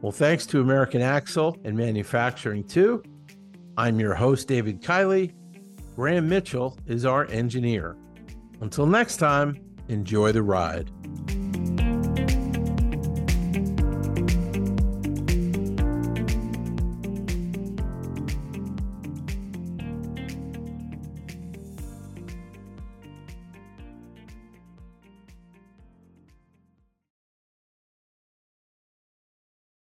Well, 0.00 0.12
thanks 0.12 0.46
to 0.46 0.60
American 0.60 1.02
Axle 1.02 1.56
and 1.64 1.76
Manufacturing 1.76 2.64
too. 2.64 3.02
I'm 3.76 4.00
your 4.00 4.14
host, 4.14 4.48
David 4.48 4.80
Kiley. 4.80 5.34
Graham 5.96 6.28
Mitchell 6.28 6.78
is 6.86 7.06
our 7.06 7.24
engineer. 7.30 7.96
Until 8.60 8.84
next 8.84 9.16
time, 9.16 9.58
enjoy 9.88 10.30
the 10.30 10.42
ride. 10.42 10.90